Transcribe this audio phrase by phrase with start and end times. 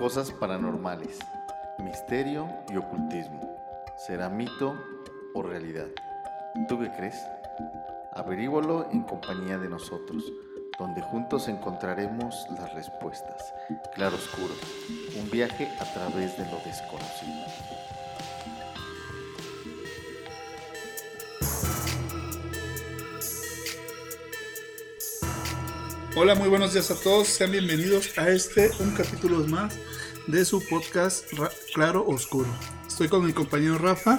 [0.00, 1.18] Cosas paranormales,
[1.76, 3.54] misterio y ocultismo.
[3.98, 4.82] ¿Será mito
[5.34, 5.88] o realidad?
[6.68, 7.22] ¿Tú qué crees?
[8.14, 10.24] Averígualo en compañía de nosotros,
[10.78, 13.52] donde juntos encontraremos las respuestas.
[13.94, 14.54] Claro Oscuro,
[15.20, 17.44] un viaje a través de lo desconocido.
[26.16, 27.28] Hola, muy buenos días a todos.
[27.28, 29.78] Sean bienvenidos a este, un capítulo más
[30.26, 31.24] de su podcast
[31.72, 32.48] Claro Oscuro.
[32.84, 34.18] Estoy con mi compañero Rafa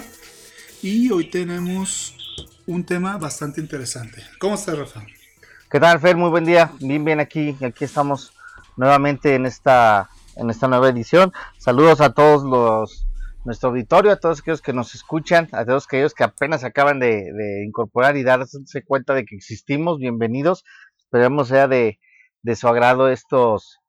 [0.80, 2.16] y hoy tenemos
[2.66, 4.22] un tema bastante interesante.
[4.38, 5.04] ¿Cómo estás, Rafa?
[5.70, 6.16] ¿Qué tal, Fer?
[6.16, 6.72] Muy buen día.
[6.80, 7.58] Bien, bien aquí.
[7.62, 8.32] Aquí estamos
[8.78, 11.30] nuevamente en esta, en esta nueva edición.
[11.58, 13.06] Saludos a todos los
[13.44, 17.32] nuestro auditorio, a todos aquellos que nos escuchan, a todos aquellos que apenas acaban de,
[17.32, 19.98] de incorporar y darse cuenta de que existimos.
[19.98, 20.64] Bienvenidos
[21.12, 21.98] Esperemos sea de,
[22.56, 23.80] su agrado estos,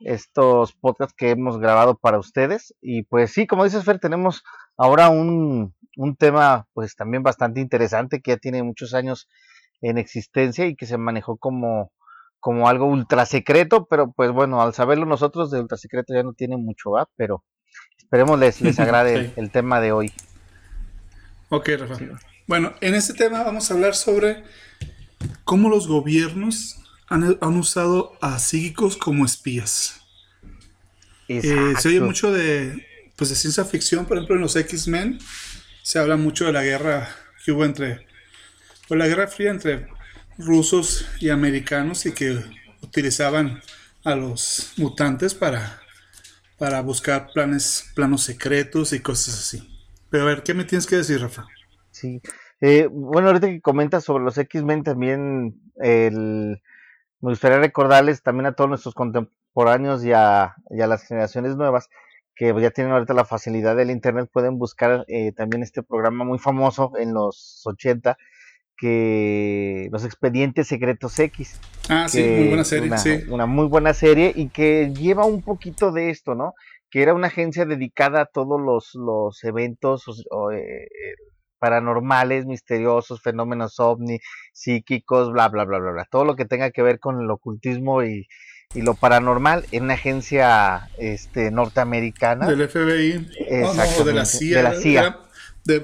[0.00, 2.74] estos podcasts que hemos grabado para ustedes.
[2.82, 4.44] Y pues sí, como dices Fer, tenemos
[4.76, 9.30] ahora un, un tema pues también bastante interesante que ya tiene muchos años
[9.80, 11.90] en existencia y que se manejó como,
[12.38, 16.34] como algo ultra secreto, pero pues bueno, al saberlo nosotros de ultra secreto ya no
[16.34, 17.08] tiene mucho, ¿va?
[17.16, 17.44] Pero
[17.96, 20.12] esperemos les, les agrade el, tema de hoy.
[21.48, 21.96] Ok, Rafa.
[22.46, 24.44] Bueno, en este tema vamos a hablar sobre
[25.44, 30.02] cómo los gobiernos han, usado a psíquicos como espías.
[31.28, 35.18] Eh, se oye mucho de, pues, de ciencia ficción, por ejemplo, en los X-Men
[35.82, 37.08] se habla mucho de la guerra
[37.44, 38.06] que hubo entre,
[38.86, 39.88] pues, la guerra fría entre
[40.38, 42.42] rusos y americanos y que
[42.82, 43.60] utilizaban
[44.04, 45.82] a los mutantes para,
[46.58, 49.68] para buscar planes, planos secretos y cosas así.
[50.10, 51.46] Pero a ver, ¿qué me tienes que decir, Rafa?
[51.90, 52.20] Sí,
[52.60, 56.60] eh, bueno, ahorita que comentas sobre los X-Men, también el,
[57.20, 61.88] me gustaría recordarles también a todos nuestros contemporáneos y a, las generaciones nuevas
[62.34, 66.38] que ya tienen ahorita la facilidad del Internet, pueden buscar eh, también este programa muy
[66.38, 68.16] famoso en los 80,
[68.76, 71.60] que los expedientes secretos X.
[71.88, 73.24] Ah, sí, muy buena serie, una, sí.
[73.28, 76.54] Una muy buena serie y que lleva un poquito de esto, ¿no?
[76.90, 80.88] Que era una agencia dedicada a todos los, los eventos, o, eh,
[81.58, 84.20] paranormales, misteriosos, fenómenos ovni,
[84.52, 86.08] psíquicos, bla, bla, bla, bla, bla.
[86.10, 88.26] Todo lo que tenga que ver con el ocultismo y,
[88.74, 92.46] lo paranormal en una agencia este, norteamericana.
[92.46, 93.26] Del FBI.
[93.64, 94.56] Oh, de la CIA.
[94.58, 95.18] De la CIA.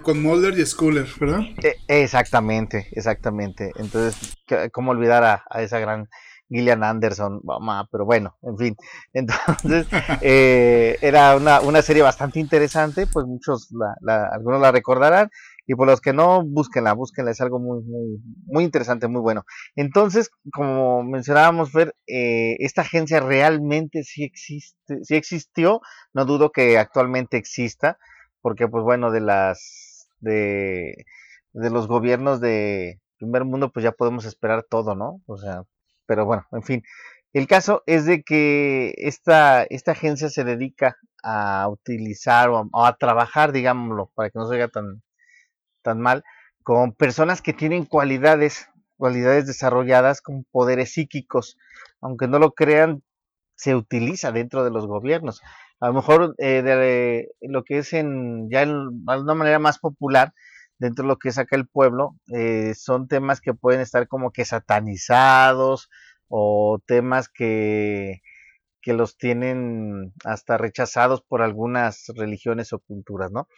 [0.02, 1.40] con Mulder y Schuller, ¿verdad?
[1.62, 3.72] E, exactamente, exactamente.
[3.76, 4.36] Entonces,
[4.70, 6.08] ¿cómo olvidar a, esa gran
[6.48, 8.76] Gillian Anderson, mamá, pero bueno, en fin.
[9.12, 9.86] Entonces,
[10.20, 15.30] eh, era una, una, serie bastante interesante, pues muchos, la, algunos la recordarán,
[15.66, 19.44] y por los que no, búsquenla, búsquenla, es algo muy, muy, muy interesante, muy bueno.
[19.76, 25.80] Entonces, como mencionábamos, ver, eh, esta agencia realmente sí existe, sí existió,
[26.12, 27.98] no dudo que actualmente exista,
[28.42, 31.06] porque pues bueno, de las, de,
[31.52, 35.22] de los gobiernos de primer mundo, pues ya podemos esperar todo, ¿no?
[35.26, 35.62] O sea,
[36.06, 36.82] pero bueno, en fin.
[37.32, 43.50] El caso es de que esta, esta agencia se dedica a utilizar o a, trabajar,
[43.52, 45.02] digámoslo, para que no se tan,
[45.84, 46.24] tan mal,
[46.64, 51.56] con personas que tienen cualidades, cualidades desarrolladas con poderes psíquicos.
[52.00, 53.04] Aunque no lo crean,
[53.54, 55.40] se utiliza dentro de los gobiernos.
[55.80, 60.32] A lo mejor eh, de, lo que es en ya de una manera más popular
[60.78, 64.32] dentro de lo que es acá el pueblo, eh, son temas que pueden estar como
[64.32, 65.88] que satanizados
[66.28, 68.22] o temas que,
[68.82, 73.48] que los tienen hasta rechazados por algunas religiones o culturas, ¿no?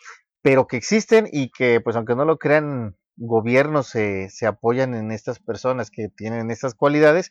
[0.46, 5.10] Pero que existen y que, pues aunque no lo crean, gobiernos se, se apoyan en
[5.10, 7.30] estas personas que tienen estas cualidades,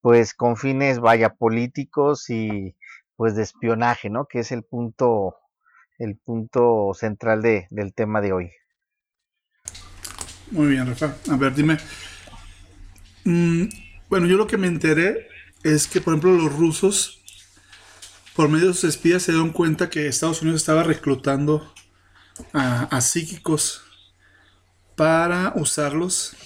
[0.00, 2.74] pues con fines, vaya, políticos y
[3.14, 4.26] pues de espionaje, ¿no?
[4.26, 5.36] Que es el punto,
[6.00, 8.50] el punto central de, del tema de hoy.
[10.50, 11.14] Muy bien, Rafa.
[11.30, 11.76] A ver, dime.
[13.22, 13.66] Mm,
[14.08, 15.28] bueno, yo lo que me enteré
[15.62, 17.22] es que, por ejemplo, los rusos,
[18.34, 21.75] por medio de sus espías, se dieron cuenta que Estados Unidos estaba reclutando
[22.52, 23.82] a, psíquicos
[24.96, 26.36] para usarlos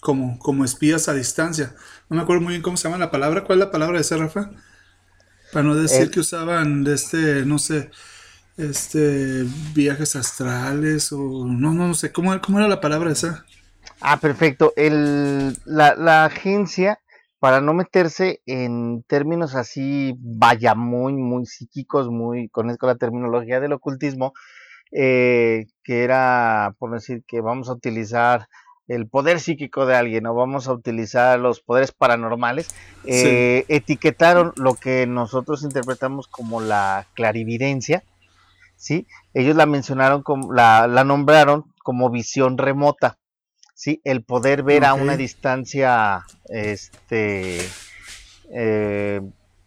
[0.00, 1.74] como, como espías a distancia.
[2.08, 3.44] No me acuerdo muy bien cómo se llama la palabra.
[3.44, 4.50] ¿Cuál es la palabra de ese, Rafa?
[5.52, 6.10] Para no decir eh.
[6.10, 7.90] que usaban de este, no sé,
[8.56, 9.44] este,
[9.74, 13.44] viajes astrales o no, no, no sé, ¿cómo, cómo era la palabra esa?
[14.00, 14.72] Ah, perfecto.
[14.76, 17.00] El, la, la agencia,
[17.38, 23.60] para no meterse en términos así, vaya, muy, muy psíquicos, muy, con, con la terminología
[23.60, 24.32] del ocultismo,
[24.92, 28.48] eh, que era, por decir, que vamos a utilizar
[28.88, 34.74] el poder psíquico de alguien o vamos a utilizar los poderes paranormales, eh, etiquetaron lo
[34.74, 38.02] que nosotros interpretamos como la clarividencia,
[38.74, 39.06] ¿sí?
[39.32, 43.18] Ellos la mencionaron como, la, la nombraron como visión remota,
[43.74, 44.00] ¿sí?
[44.02, 47.60] El poder ver a una distancia, este,
[48.52, 49.20] eh,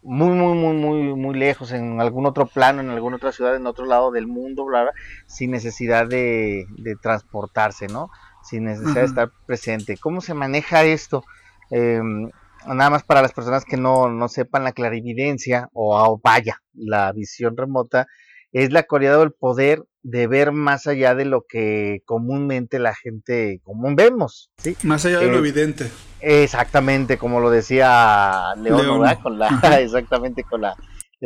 [0.04, 3.66] muy, muy, muy, muy, muy lejos, en algún otro plano, en alguna otra ciudad, en
[3.66, 4.90] otro lado del mundo, bla,
[5.26, 8.10] sin necesidad de, de transportarse, ¿no?
[8.44, 9.96] sin necesidad de estar presente.
[9.96, 11.24] ¿Cómo se maneja esto?
[11.70, 12.30] Em,
[12.66, 17.56] nada más para las personas que no, no sepan la clarividencia o, vaya, la visión
[17.56, 18.06] remota,
[18.52, 22.94] es la cualidad o el poder de ver más allá de lo que comúnmente la
[22.94, 24.76] gente común vemos, ¿sí?
[24.82, 25.90] Más allá de lo eh, evidente.
[26.26, 29.48] Exactamente, como lo decía León, Con la,
[29.80, 30.74] exactamente con la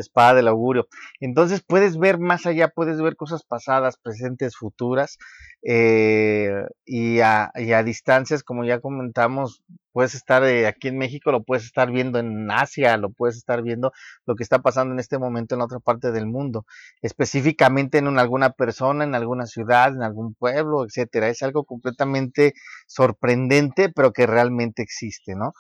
[0.00, 0.88] espada del augurio.
[1.20, 5.18] Entonces puedes ver más allá, puedes ver cosas pasadas, presentes, futuras,
[5.62, 7.50] eh, y, a,
[7.84, 9.62] distancias, como ya comentamos,
[9.92, 13.62] puedes estar eh, aquí en México, lo puedes estar viendo en Asia, lo puedes estar
[13.62, 13.92] viendo
[14.26, 16.64] lo que está pasando en este momento en otra parte del mundo,
[17.02, 21.28] específicamente en alguna persona, en alguna ciudad, en algún pueblo, etcétera.
[21.28, 22.54] Es algo completamente
[22.86, 25.52] sorprendente, pero que realmente existe, ¿no?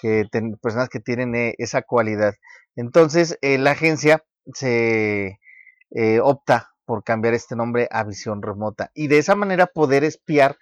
[0.00, 0.26] Que
[0.62, 2.34] personas que tienen eh, esa cualidad.
[2.78, 5.38] Entonces, la agencia se
[6.22, 10.56] opta por cambiar este nombre a visión remota y de esa manera poder espiar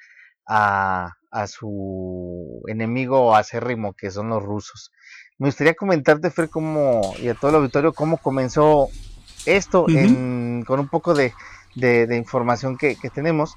[0.47, 1.13] a,
[1.47, 4.93] su enemigo acérrimo que son los rusos.
[5.39, 8.89] Me gustaría comentarte, Fer, cómo, y a todo el auditorio, cómo comenzó
[9.45, 11.33] esto con un poco de,
[12.17, 13.57] información que, tenemos.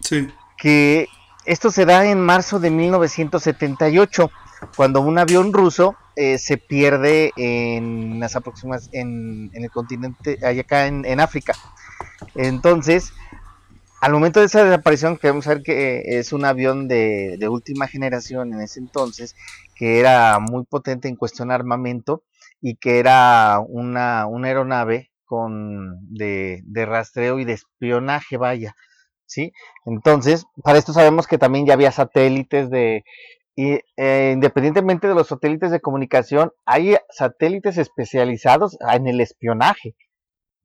[0.00, 0.28] Sí.
[0.58, 1.08] Que
[1.46, 4.30] esto se da en marzo de 1978,
[4.76, 10.86] cuando un avión ruso eh, se pierde en las aproximas en, el continente, allá acá
[10.86, 11.54] en África.
[12.34, 13.12] Entonces,
[14.00, 18.60] al momento de esa desaparición, queremos saber que es un avión de, última generación en
[18.60, 19.34] ese entonces,
[19.74, 22.22] que era muy potente en cuestión de armamento
[22.60, 28.76] y que era una, aeronave con de, rastreo y de espionaje, vaya.
[29.28, 29.52] ¿Sí?
[29.86, 33.02] Entonces, para esto sabemos que también ya había satélites de,
[33.56, 39.96] y, eh, independientemente de los satélites de comunicación, hay satélites especializados en el espionaje.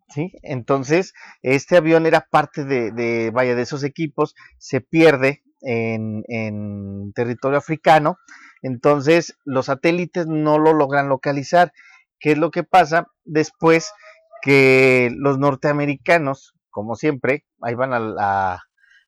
[0.09, 0.33] ¿sí?
[0.43, 8.17] Entonces, este avión era parte de, vaya, de esos equipos, se pierde en, territorio africano,
[8.61, 11.71] entonces los satélites no lo logran localizar.
[12.19, 13.07] ¿Qué es lo que pasa?
[13.23, 13.93] Después
[14.41, 18.59] que los norteamericanos, como siempre, ahí van a,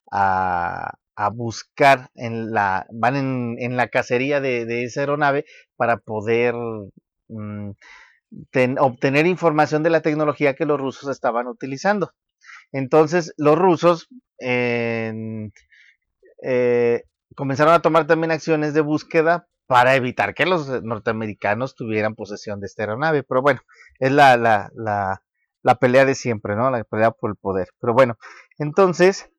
[0.09, 0.93] a,
[1.33, 3.15] buscar en la, van
[3.59, 5.45] en, la cacería de, esa aeronave
[5.75, 6.55] para poder
[7.27, 7.71] mm,
[8.79, 12.13] obtener información de la tecnología que los rusos estaban utilizando.
[12.71, 14.07] Entonces, los rusos
[14.39, 15.49] eh,
[17.35, 22.67] comenzaron a tomar también acciones de búsqueda para evitar que los norteamericanos tuvieran posesión de
[22.67, 23.23] esta aeronave.
[23.23, 23.61] Pero bueno,
[23.99, 26.69] es la, la, la, pelea de siempre, ¿no?
[26.69, 27.69] La pelea por el poder.
[27.79, 28.17] Pero bueno,
[28.57, 29.31] entonces,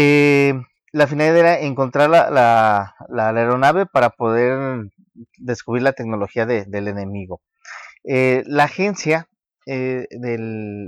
[0.00, 0.54] eh,
[0.92, 4.88] la finalidad era encontrar la, la, aeronave para poder
[5.38, 7.42] descubrir la tecnología del enemigo.
[8.04, 9.28] Eh, la agencia
[9.66, 10.36] eh, de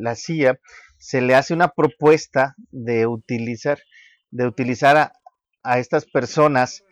[0.00, 0.60] la CIA
[0.96, 3.80] se le hace una propuesta de utilizar,
[4.30, 5.12] de utilizar
[5.64, 6.84] a, estas personas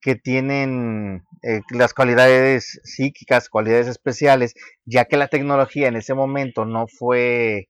[0.00, 1.24] que tienen
[1.70, 4.54] las cualidades psíquicas, cualidades especiales,
[4.86, 7.68] ya que la tecnología en ese momento no fue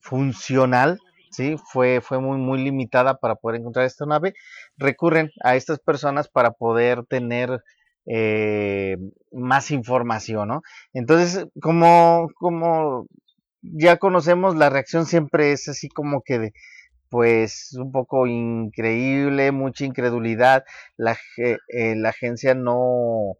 [0.00, 0.98] funcional,
[1.32, 1.56] ¿sí?
[1.72, 4.34] fue, fue muy, muy limitada para poder encontrar esta nave,
[4.76, 7.62] recurren a estas personas para poder tener
[8.06, 8.96] eh,
[9.32, 10.62] más información, ¿no?
[10.92, 13.06] Entonces, como, como
[13.62, 16.52] ya conocemos, la reacción siempre es así como que de,
[17.08, 20.64] pues un poco increíble, mucha incredulidad.
[20.96, 23.36] La, eh, la agencia no,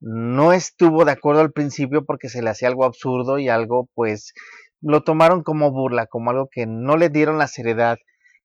[0.00, 4.34] no estuvo de acuerdo al principio porque se le hacía algo absurdo y algo pues
[4.80, 7.98] lo tomaron como burla, como algo que no le dieron la seriedad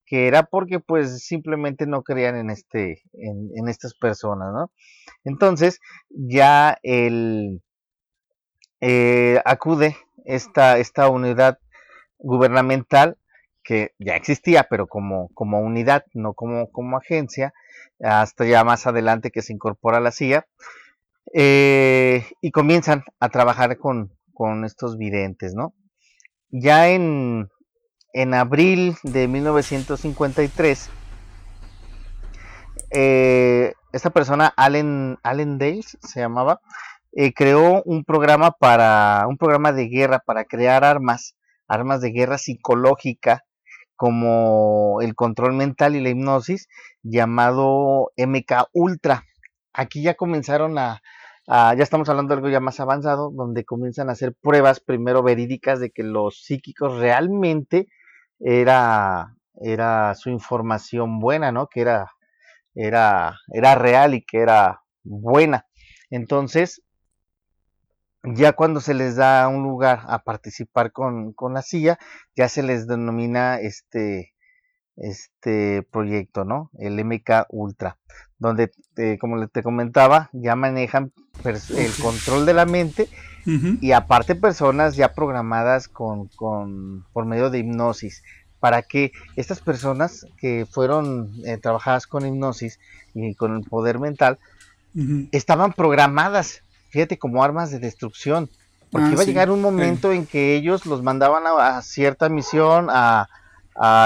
[0.09, 4.71] que era porque pues simplemente no creían en este en, estas personas no
[5.23, 7.61] entonces ya el
[8.81, 9.95] eh, acude
[10.25, 11.59] esta esta unidad
[12.17, 13.17] gubernamental
[13.63, 17.53] que ya existía pero como como unidad no como como agencia
[18.01, 20.47] hasta ya más adelante que se incorpora a la CIA
[21.35, 25.75] eh, y comienzan a trabajar con, con estos videntes no
[26.51, 27.49] ya en
[28.13, 30.89] en abril de 1953,
[32.91, 36.61] eh, esta persona, Allen, Allen Dales, se llamaba,
[37.11, 41.35] eh, creó un programa para un programa de guerra para crear armas,
[41.67, 43.45] armas de guerra psicológica
[43.95, 46.67] como el control mental y la hipnosis
[47.03, 49.23] llamado MK Ultra.
[49.73, 51.01] Aquí ya comenzaron a,
[51.49, 55.79] ya estamos hablando de algo ya más avanzado, donde comienzan a hacer pruebas primero verídicas
[55.79, 57.87] de que los psíquicos realmente
[58.39, 61.67] era, era su información buena, ¿no?
[61.67, 62.11] Que era,
[62.75, 65.65] era, era real y que era buena.
[66.11, 66.83] Entonces,
[68.23, 71.97] ya cuando se les da un lugar a participar con, la silla,
[72.35, 74.33] ya se les denomina este,
[75.01, 76.69] este proyecto, ¿no?
[76.77, 77.97] El MK Ultra,
[78.37, 78.71] donde,
[79.19, 81.11] como te comentaba, ya manejan
[81.43, 83.07] el control de la mente
[83.81, 88.21] y aparte personas ya programadas con, con, por medio de hipnosis,
[88.59, 92.79] para que estas personas que fueron eh, trabajadas con hipnosis
[93.13, 94.37] y con el poder mental,
[95.31, 98.49] estaban programadas fíjate, como armas de destrucción.
[98.91, 102.87] Porque ah, iba a llegar un momento en que ellos los mandaban a, cierta misión,
[102.89, 103.27] a,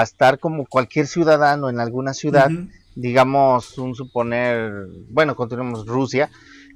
[0.02, 2.48] estar como cualquier ciudadano en alguna ciudad,
[2.94, 4.72] digamos, un suponer,
[5.10, 6.30] bueno, continuemos Rusia.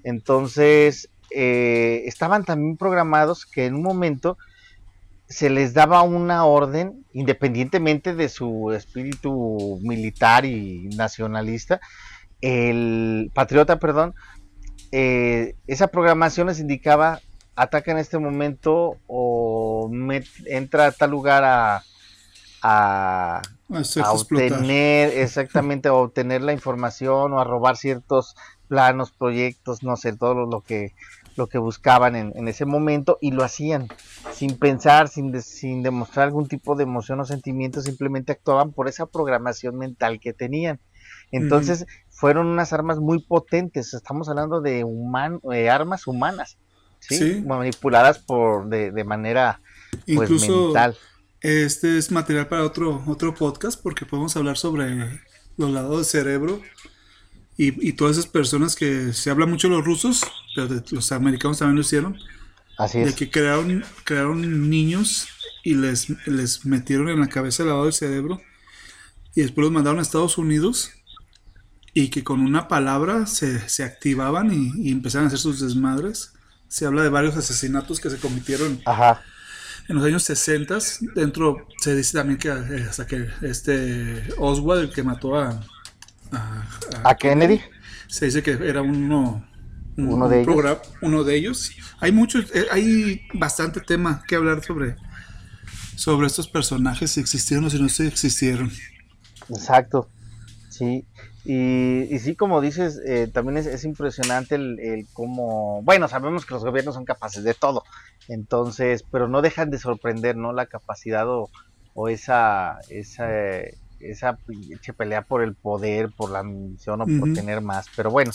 [0.05, 4.37] Entonces, eh, estaban también programados que en un momento
[5.29, 11.81] se les daba una orden, independientemente de su espíritu militar y nacionalista,
[12.41, 14.15] el patriota, perdón,
[14.91, 17.21] eh, esa programación les indicaba
[17.59, 19.91] ataca en este momento o
[20.47, 21.83] entra a tal lugar a,
[22.63, 23.43] a,
[24.13, 28.37] obtener exactamente a obtener la información o a robar ciertos
[28.69, 30.93] planos, proyectos, no sé, todo lo, que
[31.37, 33.89] lo que buscaban en, ese momento y lo hacían
[34.33, 39.07] sin pensar, sin, sin demostrar algún tipo de emoción o sentimiento, simplemente actuaban por esa
[39.07, 40.81] programación mental que tenían.
[41.31, 43.95] Entonces, fueron unas armas muy potentes.
[43.95, 44.85] Estamos hablando de
[45.53, 46.59] eh, armas humanas,
[47.01, 47.43] ¿sí?
[47.47, 49.61] manipuladas por de, de manera
[49.91, 50.73] pues, Incluso,
[51.41, 55.21] Este es material para otro, otro podcast porque podemos hablar sobre
[55.57, 56.61] los lados del cerebro
[57.57, 60.23] y, y todas esas personas que se habla mucho de los rusos,
[60.55, 62.19] pero los americanos también lo hicieron.
[62.77, 63.07] Así es.
[63.07, 65.29] De que crearon, crearon niños
[65.65, 68.41] y les, les metieron en la cabeza el lavado del cerebro
[69.35, 70.91] y después los mandaron a Estados Unidos
[71.95, 76.33] y que con una palabra se, se activaban y, empezaron a hacer sus desmadres.
[76.69, 78.81] Se habla de varios asesinatos que se cometieron
[79.89, 80.79] en los años 60.
[81.15, 85.61] Dentro se dice también que eh, hasta que este Oswald, el que mató a,
[87.05, 87.61] a, Kennedy,
[88.07, 89.47] se dice que era uno,
[89.97, 90.79] uno, de ellos.
[91.01, 91.73] uno de ellos.
[92.01, 94.97] Hay mucho, eh, hay bastante tema que hablar sobre,
[95.97, 98.71] sobre estos personajes, si existieron o si no existieron.
[99.49, 100.09] Exacto.
[100.69, 101.07] Sí,
[101.45, 106.63] y, sí, como dices, eh, también es, impresionante el, el, cómo, bueno, sabemos que los
[106.63, 107.85] gobiernos son capaces de todo,
[108.29, 110.53] entonces, pero no dejan de sorprender, ¿no?
[110.53, 111.49] La capacidad o,
[112.09, 113.29] esa, esa,
[113.99, 114.39] esa
[114.97, 118.31] pelea por el poder, por la misión o por tener más, pero bueno,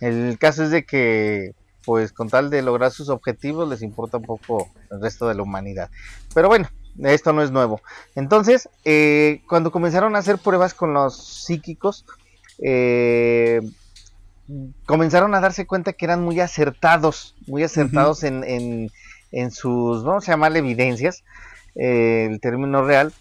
[0.00, 1.54] el caso es de que,
[1.86, 5.42] pues con tal de lograr sus objetivos, les importa un poco el resto de la
[5.42, 5.88] humanidad.
[6.34, 6.68] Pero bueno,
[7.04, 7.80] esto no es nuevo.
[8.14, 12.04] Entonces, eh, cuando comenzaron a hacer pruebas con los psíquicos,
[12.62, 13.60] eh,
[14.84, 18.90] comenzaron a darse cuenta que eran muy acertados, muy acertados en, en,
[19.50, 21.24] sus, vamos a llamarle evidencias,
[21.74, 23.12] eh, el término real.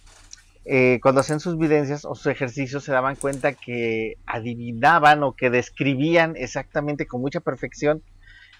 [0.67, 5.51] Eh, cuando hacían sus evidencias o sus ejercicios se daban cuenta que adivinaban o que
[5.51, 8.01] describían exactamente con mucha perfección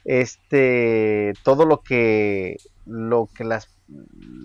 [0.06, 3.70] este todo lo que lo que las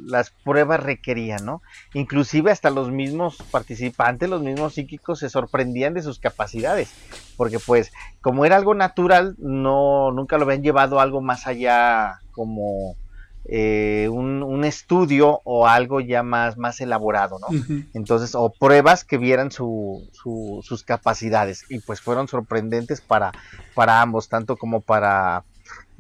[0.04, 1.62] las pruebas requerían, ¿no?
[1.94, 6.92] Inclusive hasta los mismos participantes, los mismos psíquicos se sorprendían de sus capacidades,
[7.36, 12.96] porque pues como era algo natural, no nunca lo habían llevado algo más allá como
[13.46, 17.48] eh, un, estudio o algo ya más, más elaborado, ¿no?
[17.94, 23.32] Entonces, o pruebas que vieran su, sus capacidades y pues fueron sorprendentes para,
[23.74, 25.44] para ambos, tanto como para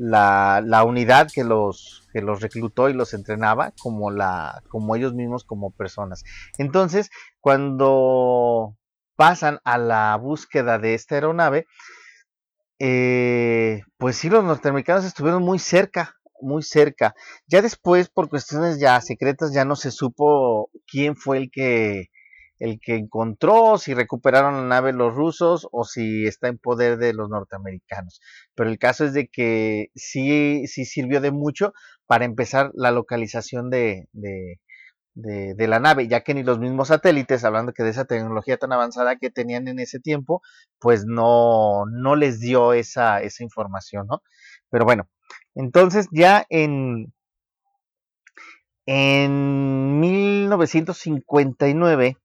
[0.00, 5.12] la, la unidad que los que los reclutó y los entrenaba como la como ellos
[5.12, 6.24] mismos como personas.
[6.56, 8.76] Entonces, cuando
[9.16, 11.66] pasan a la búsqueda de esta aeronave,
[12.78, 17.14] eh, pues sí, los norteamericanos estuvieron muy cerca, muy cerca.
[17.46, 22.06] Ya después, por cuestiones ya secretas, ya no se supo quién fue el que
[22.60, 27.14] el que encontró, si recuperaron la nave los rusos o si está en poder de
[27.14, 28.20] los norteamericanos.
[28.54, 31.72] Pero el caso es de que sí, sí sirvió de mucho
[32.06, 34.58] para empezar la localización de, de,
[35.68, 39.16] la nave, ya que ni los mismos satélites, hablando que de esa tecnología tan avanzada
[39.16, 40.42] que tenían en ese tiempo,
[40.78, 44.22] pues no, no les dio esa, esa información, ¿no?
[44.70, 45.08] Pero bueno,
[45.54, 47.12] entonces ya en,
[48.86, 52.16] En 1959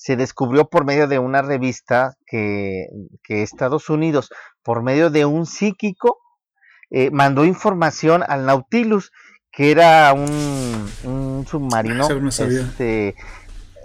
[0.00, 2.88] se descubrió por medio de una revista que,
[3.28, 4.30] Estados Unidos,
[4.62, 6.16] por medio de un psíquico,
[6.90, 9.12] eh, mandó información al Nautilus,
[9.52, 13.14] que era un, submarino, este,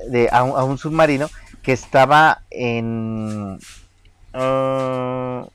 [0.10, 1.30] de, a, un submarino
[1.62, 3.60] que estaba en...
[4.34, 5.46] Ah,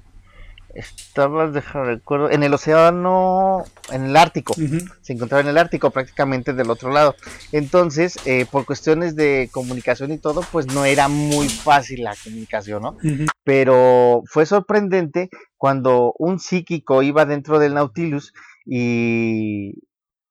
[0.75, 4.55] estaba, déjame recuerdo, en el océano, en el Ártico,
[5.00, 7.15] se encontraba en el Ártico prácticamente del otro lado.
[7.53, 12.83] Entonces, eh, por cuestiones de comunicación y todo, pues no era muy fácil la comunicación,
[12.83, 12.97] ¿no?
[13.45, 18.33] Pero fue sorprendente cuando un psíquico iba dentro del Nautilus
[18.65, 19.75] y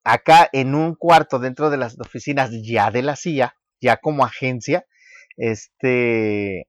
[0.03, 4.85] acá en un cuarto dentro de las oficinas ya de la CIA, ya como agencia,
[5.37, 6.67] este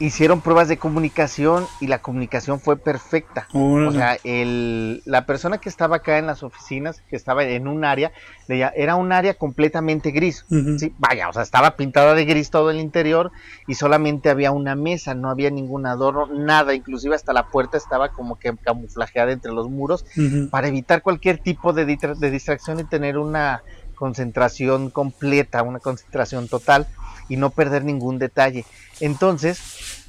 [0.00, 3.46] hicieron pruebas de comunicación y la comunicación fue perfecta.
[3.52, 7.84] O sea, el, la persona que estaba acá en las oficinas, que estaba en un
[7.84, 8.12] área,
[8.48, 10.44] era un área completamente gris.
[10.48, 10.92] ¿sí?
[10.98, 13.30] Vaya, o sea, estaba pintada de gris todo el interior
[13.66, 18.10] y solamente había una mesa, no había ningún adorno, nada, inclusive hasta la puerta estaba
[18.10, 20.04] como que camuflajeada entre los muros
[20.50, 23.62] para evitar cualquier tipo de, de distracción y tener una
[23.94, 26.88] concentración completa, una concentración total
[27.28, 28.64] y no perder ningún detalle.
[29.00, 30.06] Entonces,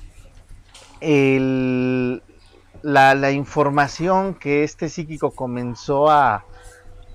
[2.81, 6.45] la, información que este psíquico comenzó a,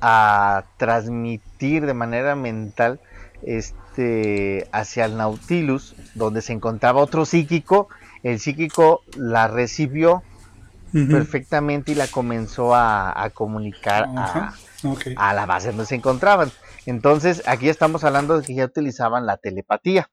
[0.01, 3.01] a transmitir de manera mental
[3.43, 7.89] este, hacia el Nautilus, donde se encontraba otro psíquico,
[8.23, 10.23] el psíquico la recibió
[10.93, 14.53] perfectamente y la comenzó a, comunicar a,
[15.17, 16.51] a, la base donde se encontraban.
[16.87, 20.11] Entonces, aquí estamos hablando de que ya utilizaban la telepatía,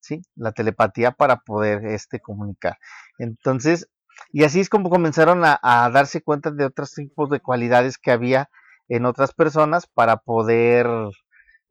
[0.00, 0.22] ¿sí?
[0.34, 2.78] La telepatía para poder este, comunicar.
[3.18, 3.88] Entonces,
[4.30, 5.58] y así es como comenzaron a,
[5.92, 8.50] darse cuenta de otros tipos de cualidades que había
[8.88, 10.86] en otras personas para poder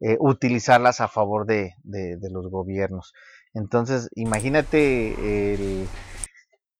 [0.00, 3.12] eh, utilizarlas a favor de, los gobiernos.
[3.54, 5.86] Entonces, imagínate,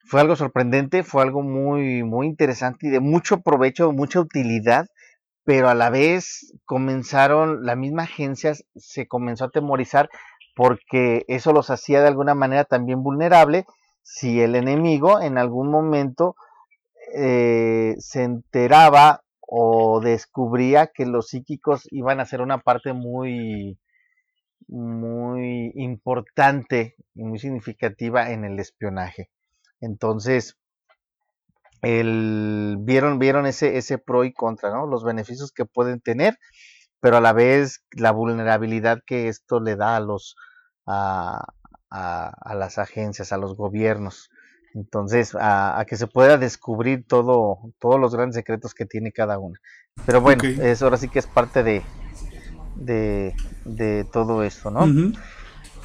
[0.04, 4.86] fue algo sorprendente, fue algo muy, muy interesante y de mucho provecho, mucha utilidad
[5.44, 10.08] pero a la vez comenzaron, la misma agencia se comenzó a temorizar
[10.54, 13.66] porque eso los hacía de alguna manera también vulnerable
[14.02, 16.36] si el enemigo en algún momento
[17.14, 23.78] eh, se enteraba o descubría que los psíquicos iban a ser una parte muy
[24.68, 29.28] muy importante y muy significativa en el espionaje.
[29.80, 30.56] Entonces,
[31.82, 34.86] el, vieron, vieron ese, ese pro y contra, ¿no?
[34.86, 36.38] Los beneficios que pueden tener,
[37.00, 40.36] pero a la vez la vulnerabilidad que esto le da a los
[40.86, 41.44] a,
[41.90, 44.30] a, las agencias, a los gobiernos.
[44.74, 49.60] Entonces, a, que se pueda descubrir todo, todos los grandes secretos que tiene cada una.
[50.06, 51.82] Pero bueno, eso ahora sí que es parte de,
[52.76, 53.34] de,
[53.66, 55.12] de todo esto, ¿no?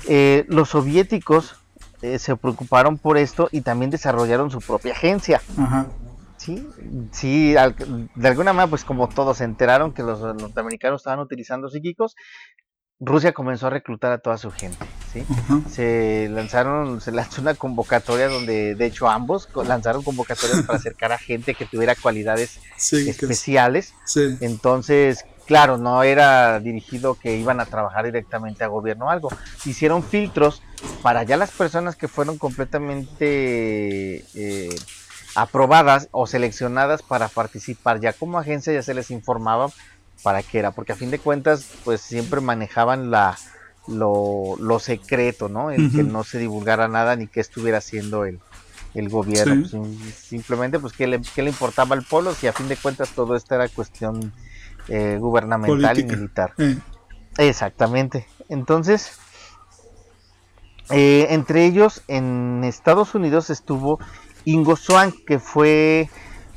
[0.07, 1.61] Eh, los soviéticos
[2.01, 5.41] eh, se preocuparon por esto y también desarrollaron su propia agencia.
[6.37, 6.67] Sí,
[7.11, 12.15] sí, de alguna manera, pues como todos se enteraron que los norteamericanos estaban utilizando psíquicos,
[12.99, 15.23] Rusia comenzó a reclutar a toda su gente, ¿sí?
[15.69, 21.17] Se lanzaron, se lanzó una convocatoria donde, de hecho, ambos lanzaron convocatorias para acercar a
[21.17, 22.59] gente que tuviera cualidades
[22.91, 23.93] especiales.
[24.41, 29.29] Entonces, claro, no era dirigido que iban a trabajar directamente a gobierno o algo.
[29.65, 30.61] Hicieron filtros
[31.01, 34.75] para ya las personas que fueron completamente eh,
[35.35, 39.69] aprobadas o seleccionadas para participar ya como agencia ya se les informaba
[40.23, 43.37] para qué era, porque a fin de cuentas pues siempre manejaban la
[43.87, 45.71] lo, secreto, ¿no?
[45.71, 48.39] El que no se divulgara nada ni que estuviera haciendo el,
[48.95, 49.65] el gobierno.
[49.69, 53.09] Pues, simplemente pues ¿qué le, qué le importaba al polo si a fin de cuentas
[53.11, 54.33] todo esto era cuestión
[54.87, 56.53] eh, gubernamental y militar.
[56.57, 56.77] Eh.
[57.37, 58.27] Exactamente.
[58.49, 59.17] Entonces,
[60.89, 63.99] eh, entre ellos en Estados Unidos estuvo
[64.45, 66.09] Ingo Swann, que fue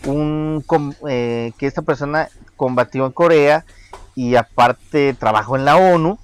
[0.07, 0.65] un
[1.03, 3.65] que esta persona combatió en Corea
[4.15, 6.19] y aparte trabajó en la ONU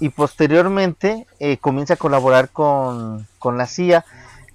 [0.00, 1.26] y posteriormente
[1.60, 4.04] comienza a colaborar con, con la CIA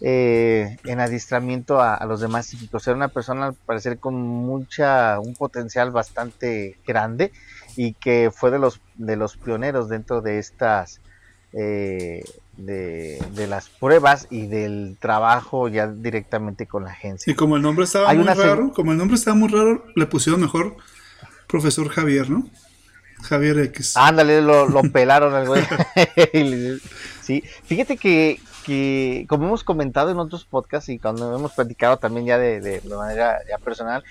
[0.01, 2.87] eh, en adiestramiento a, los demás psíquicos.
[2.87, 7.31] Era una persona al parecer con mucha, un potencial bastante grande
[7.75, 11.01] y que fue de los, de los pioneros dentro de estas,
[11.51, 12.23] eh,
[12.55, 17.31] de, las pruebas y del trabajo ya directamente con la agencia.
[17.31, 20.39] Y como el nombre estaba muy raro, como el nombre estaba muy raro, le pusieron
[20.39, 20.77] mejor
[21.47, 22.47] profesor Javier, ¿no?
[23.23, 23.97] Javier X.
[23.97, 25.63] Ándale, lo, lo pelaron al güey.
[27.21, 32.25] sí, fíjate que, que, como hemos comentado en otros podcasts y cuando hemos platicado también
[32.25, 34.03] ya de, de, manera ya personal,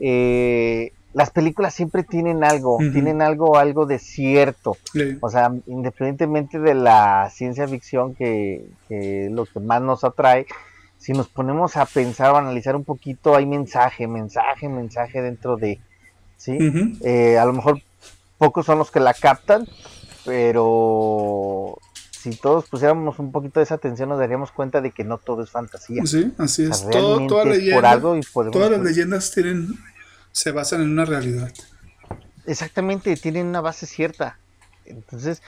[0.00, 4.76] eh, las películas siempre tienen algo, tienen algo, algo de cierto.
[5.20, 10.46] O sea, independientemente de la ciencia ficción que, que lo que más nos atrae,
[10.98, 15.80] si nos ponemos a pensar o analizar un poquito, hay mensaje, mensaje, mensaje dentro de,
[16.36, 16.58] ¿sí?
[17.02, 17.80] Eh, a lo mejor
[18.36, 19.66] pocos son los que la captan,
[20.24, 21.78] pero
[22.20, 25.42] si todos pusiéramos un poquito de esa atención nos daríamos cuenta de que no todo
[25.42, 26.04] es fantasía.
[26.04, 26.86] Sí, así es.
[26.90, 27.46] todas
[28.70, 29.78] las leyendas tienen,
[30.32, 31.52] se basan en una realidad.
[32.46, 34.38] Exactamente, tienen una base cierta.
[34.84, 35.42] Entonces,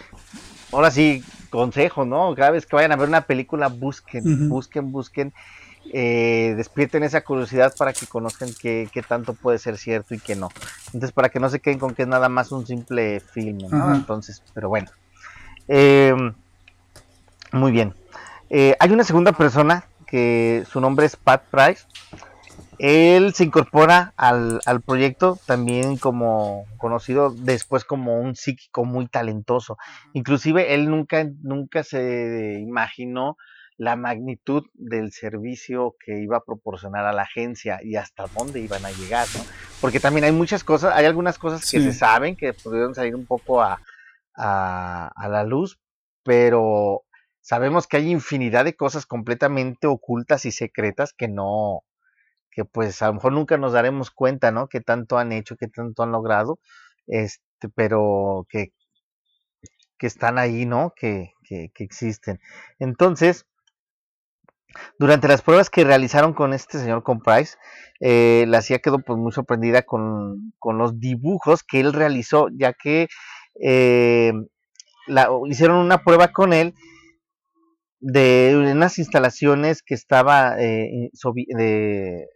[0.71, 2.35] ahora sí, consejo, ¿no?
[2.37, 5.33] Cada vez que vayan a ver una película, busquen, busquen, busquen,
[5.93, 10.51] eh, despierten esa curiosidad para que conozcan qué, tanto puede ser cierto y qué no.
[10.87, 13.95] Entonces, para que no se queden con que es nada más un simple filme, ¿no?
[13.95, 14.91] Entonces, pero bueno.
[15.67, 16.15] Eh,
[17.53, 17.95] muy bien.
[18.49, 21.87] Eh, hay una segunda persona que su nombre es Pat Price.
[22.79, 29.77] Él se incorpora al, proyecto también como conocido después como un psíquico muy talentoso.
[30.15, 33.37] Inclusive él nunca, nunca se imaginó
[33.77, 38.85] la magnitud del servicio que iba a proporcionar a la agencia y hasta dónde iban
[38.85, 39.43] a llegar, ¿no?
[39.81, 43.27] Porque también hay muchas cosas, hay algunas cosas que se saben que pudieron salir un
[43.27, 43.79] poco a,
[44.35, 45.79] a la luz,
[46.25, 47.05] pero
[47.41, 51.83] sabemos que hay infinidad de cosas completamente ocultas y secretas que no,
[52.51, 54.69] que pues a lo mejor nunca nos daremos cuenta, ¿no?
[54.69, 56.59] Que tanto han hecho, que tanto han logrado,
[57.07, 58.73] este, pero que,
[59.99, 60.93] que están ahí, ¿no?
[60.97, 62.41] Que, que, existen.
[62.79, 63.47] Entonces,
[64.99, 67.57] durante las pruebas que realizaron con este señor Comprise,
[68.01, 72.73] eh, la CIA quedó pues muy sorprendida con, con, los dibujos que él realizó, ya
[72.73, 73.09] que
[73.61, 74.33] eh,
[75.09, 76.75] la, hicieron una prueba con él
[78.01, 81.11] de unas instalaciones que estaba eh,
[81.49, 82.27] de,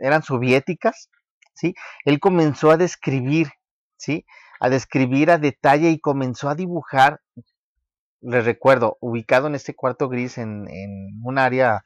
[0.00, 1.10] eran soviéticas,
[1.54, 1.74] ¿sí?
[2.04, 3.48] Él comenzó a describir,
[3.96, 4.24] ¿sí?
[4.60, 7.20] A describir a detalle y comenzó a dibujar,
[8.20, 10.66] les recuerdo, ubicado en este cuarto gris en,
[11.22, 11.82] un área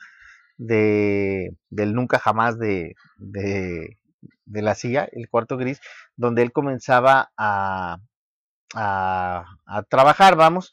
[0.58, 3.96] de, del nunca jamás de, de,
[4.46, 5.80] la CIA, el cuarto gris,
[6.16, 7.98] donde él comenzaba a,
[8.74, 10.72] a, a trabajar, vamos,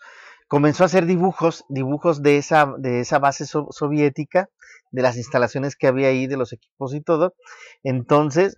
[0.51, 4.49] comenzó a hacer dibujos, dibujos de esa, de esa base soviética,
[4.91, 7.35] de las instalaciones que había ahí, de los equipos y todo.
[7.83, 8.57] Entonces,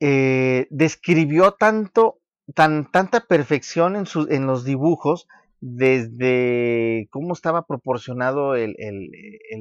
[0.00, 2.20] eh, describió tanto,
[2.54, 5.28] tan, tanta perfección en, en los dibujos,
[5.62, 8.74] desde cómo estaba proporcionado el,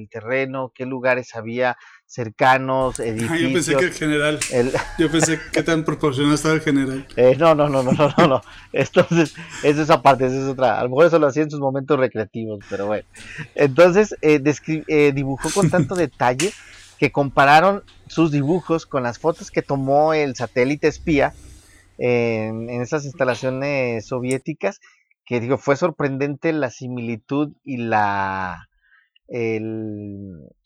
[0.10, 3.40] terreno, qué lugares había cercanos, edificios.
[3.40, 4.40] yo pensé que el general.
[4.98, 7.06] Yo pensé que tan proporcionado estaba el general.
[7.16, 8.42] Eh, no, no, no, no, no, no, no.
[8.74, 10.80] Entonces, esa es esa parte, esa es otra.
[10.80, 13.08] A lo mejor eso lo hacía en sus momentos recreativos, pero bueno.
[13.54, 14.42] Entonces, eh,
[14.88, 16.52] eh, dibujó con tanto detalle
[16.98, 21.34] que compararon sus dibujos con las fotos que tomó el satélite espía
[22.00, 24.82] en, en esas instalaciones soviéticas
[25.32, 28.67] que digo, fue sorprendente la similitud y la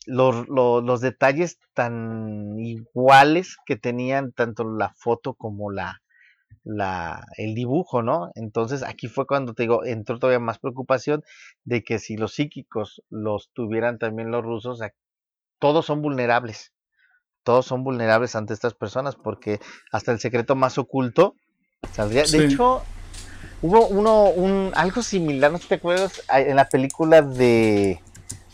[0.07, 6.01] los, detalles tan iguales que tenían tanto la foto como la,
[6.63, 8.31] la, el dibujo, ¿no?
[8.33, 11.23] Entonces aquí fue cuando te digo, entró todavía más preocupación
[11.63, 14.79] de que si los psíquicos los tuvieran también los rusos,
[15.59, 16.73] todos son vulnerables,
[17.43, 19.59] todos son vulnerables ante estas personas porque
[19.91, 21.35] hasta el secreto más oculto
[21.91, 22.23] saldría.
[22.23, 22.81] De hecho,
[23.65, 27.99] Hubo uno, un, algo similar, no sé si te acuerdas, en la película de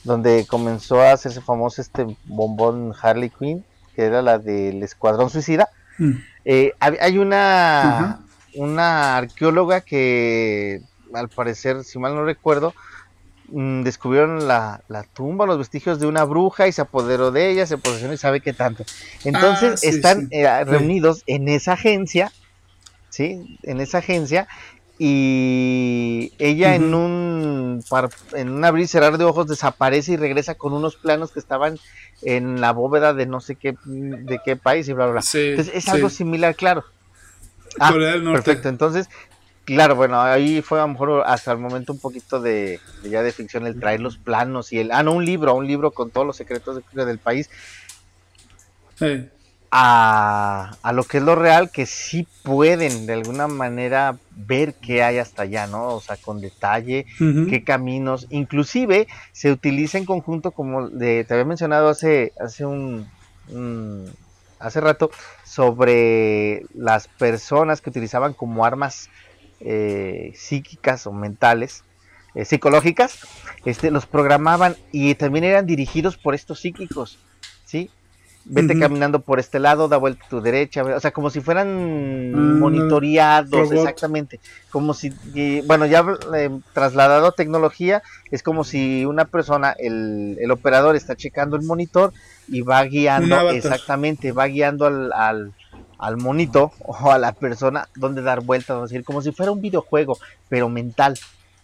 [0.05, 5.67] donde comenzó a hacerse famoso este bombón Harley Quinn, que era la del Escuadrón Suicida.
[5.97, 6.11] Mm.
[6.45, 8.21] Eh, hay una,
[8.55, 10.79] una arqueóloga que,
[11.13, 12.73] al parecer, si mal no recuerdo,
[13.49, 17.65] mm, descubrieron la, la, tumba, los vestigios de una bruja y se apoderó de ella,
[17.65, 18.85] se posesionó y sabe qué tanto.
[19.25, 22.31] Entonces ah, están eh, reunidos en esa agencia,
[23.09, 23.59] ¿sí?
[23.63, 24.47] En esa agencia
[25.03, 27.83] y ella en un
[28.33, 31.79] en un abrir y cerrar de ojos desaparece y regresa con unos planos que estaban
[32.21, 35.89] en la bóveda de no sé qué de qué país y bla bla, Entonces es
[35.89, 36.85] algo similar, claro.
[37.79, 38.69] Ah, perfecto.
[38.69, 39.09] Entonces,
[39.65, 43.31] claro, bueno, ahí fue a lo mejor hasta el momento un poquito de, ya de
[43.31, 46.27] ficción el traer los planos y el ah no un libro, un libro con todos
[46.27, 47.49] los secretos del país.
[48.99, 49.29] Sí
[49.71, 55.01] a, a, lo que es lo real, que sí pueden de alguna manera ver qué
[55.01, 55.95] hay hasta allá, ¿no?
[55.95, 61.45] O sea, con detalle, qué caminos, inclusive se utiliza en conjunto, como de, te había
[61.45, 63.07] mencionado hace, hace un,
[64.59, 65.09] hace rato,
[65.45, 69.09] sobre las personas que utilizaban como armas
[69.61, 71.85] eh, psíquicas o mentales,
[72.35, 73.19] eh, psicológicas,
[73.63, 77.19] este, los programaban y también eran dirigidos por estos psíquicos,
[77.65, 77.89] ¿sí?
[78.45, 82.33] Vete caminando por este lado, da vuelta a tu derecha, o sea, como si fueran
[82.33, 85.13] ah, monitoreados, exactamente, como si,
[85.65, 88.01] bueno, ya eh, trasladado a tecnología,
[88.31, 92.13] es como si una persona, el, el, operador está checando el monitor
[92.47, 95.53] y va guiando, exactamente, va guiando al, al,
[95.97, 100.17] al, monito o a la persona donde dar vueltas, como si fuera un videojuego,
[100.49, 101.17] pero mental.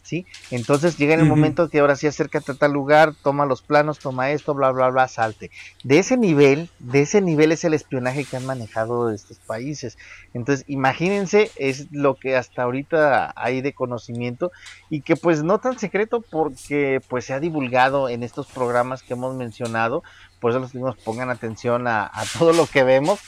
[0.08, 0.26] ¿Sí?
[0.52, 4.00] Entonces llega en el momento que ahora sí acércate a tal lugar, toma los planos,
[4.00, 5.52] toma esto, bla, bla, bla, salte.
[5.84, 9.98] De ese nivel, de ese nivel es el espionaje que han manejado estos países.
[10.34, 14.52] Entonces, imagínense, es lo que hasta ahorita hay de conocimiento
[14.90, 19.14] y que pues no tan secreto porque pues se ha divulgado en estos programas que
[19.14, 20.04] hemos mencionado.
[20.40, 23.20] Por eso los niños pongan atención a, todo lo que vemos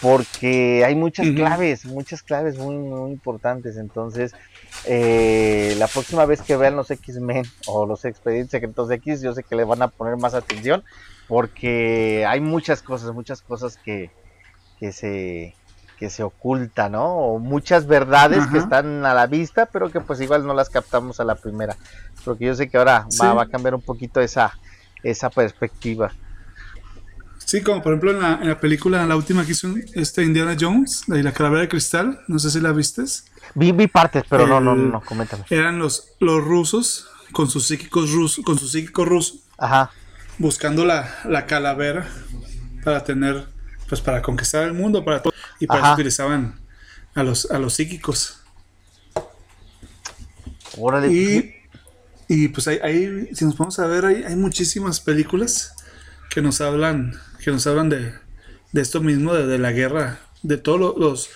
[0.00, 3.76] porque hay muchas claves, muchas claves muy, muy importantes.
[3.76, 4.34] Entonces,
[4.84, 9.32] eh, la próxima vez que vean los X-Men o los expedientes secretos de X, yo
[9.34, 10.82] sé que le van a poner más atención
[11.28, 14.10] porque hay muchas cosas, muchas cosas que,
[14.78, 15.54] que se
[16.02, 17.14] que se ocultan, ¿no?
[17.14, 21.20] O muchas verdades que están a la vista, pero que pues igual no las captamos
[21.20, 21.76] a la primera.
[22.24, 24.52] Porque yo sé que ahora va, a cambiar un poquito esa,
[25.04, 26.10] esa perspectiva.
[27.38, 30.56] Sí, como por ejemplo en la, en la película, la última que hizo este Indiana
[30.58, 33.31] Jones, la, la calavera de cristal, no sé si la vistes.
[33.54, 35.44] Vi, partes, pero no, no, no, coméntame.
[35.50, 39.36] Eran los, los rusos con sus psíquicos rusos, con su psíquico ruso.
[39.58, 39.90] Ajá.
[40.38, 42.08] Buscando la, la calavera
[42.84, 43.46] para tener,
[43.88, 45.32] pues para conquistar el mundo, para todo.
[45.60, 46.60] Y para eso utilizaban
[47.14, 48.40] a los, a los psíquicos.
[50.78, 51.12] Órale.
[51.12, 51.54] Y,
[52.28, 55.74] y pues ahí, si nos vamos a ver, hay, hay muchísimas películas
[56.30, 58.14] que nos hablan, que nos hablan de,
[58.72, 61.28] de esto mismo, de, de la guerra, de todos los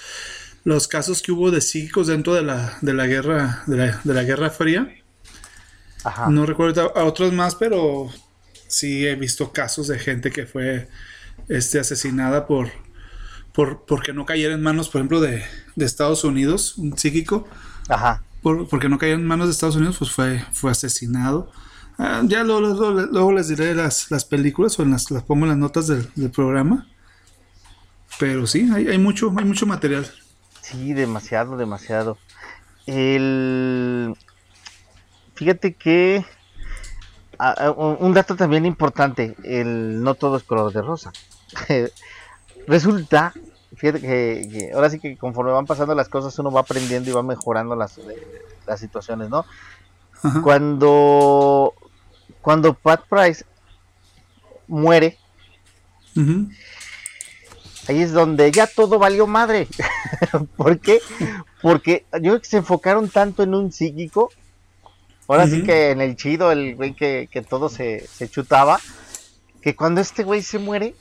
[0.67, 4.51] los casos que hubo de psíquicos dentro de la, de la guerra de la, Guerra
[4.51, 4.93] Fría.
[6.29, 8.11] No recuerdo a otros más, pero
[8.67, 10.89] sí he visto casos de gente que fue
[11.49, 12.69] este, asesinada por,
[13.53, 15.45] por porque no cayera en manos, por ejemplo, de,
[15.77, 17.47] Estados Unidos, un psíquico.
[17.89, 18.25] Ajá.
[18.43, 21.49] porque no cayera en manos de Estados Unidos, pues fue, fue asesinado.
[21.97, 25.87] Ah, ya luego, les diré las, las películas o las, las pongo en las notas
[25.87, 26.89] del, programa.
[28.19, 30.11] Pero sí, hay, hay, mucho, hay mucho material.
[30.67, 32.19] Sí, demasiado, demasiado.
[32.87, 34.17] El...
[35.35, 36.25] Fíjate que
[37.77, 41.13] un dato también importante, el no todo es color de rosa.
[42.67, 43.33] Resulta,
[43.77, 47.23] fíjate que, ahora sí que conforme van pasando las cosas uno va aprendiendo y va
[47.23, 48.01] mejorando las,
[48.67, 49.45] las situaciones, ¿no?
[50.43, 51.75] Cuando
[52.41, 53.45] cuando Pat Price
[54.67, 55.17] muere,
[57.89, 59.69] ahí es donde ya todo valió madre.
[60.57, 61.01] ¿Por qué?
[61.63, 64.31] Porque yo creo que se enfocaron tanto en un psíquico.
[65.29, 68.79] Ahora sí que en el chido, el güey que, todo se, chutaba.
[69.61, 70.95] Que cuando este güey se muere,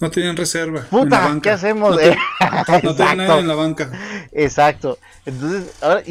[0.00, 0.80] no tenían reserva.
[0.90, 1.96] Puta, ¿qué hacemos?
[1.96, 3.88] No, tenían nada en la banca.
[4.32, 4.98] Exacto.
[5.24, 6.02] Entonces, ahora,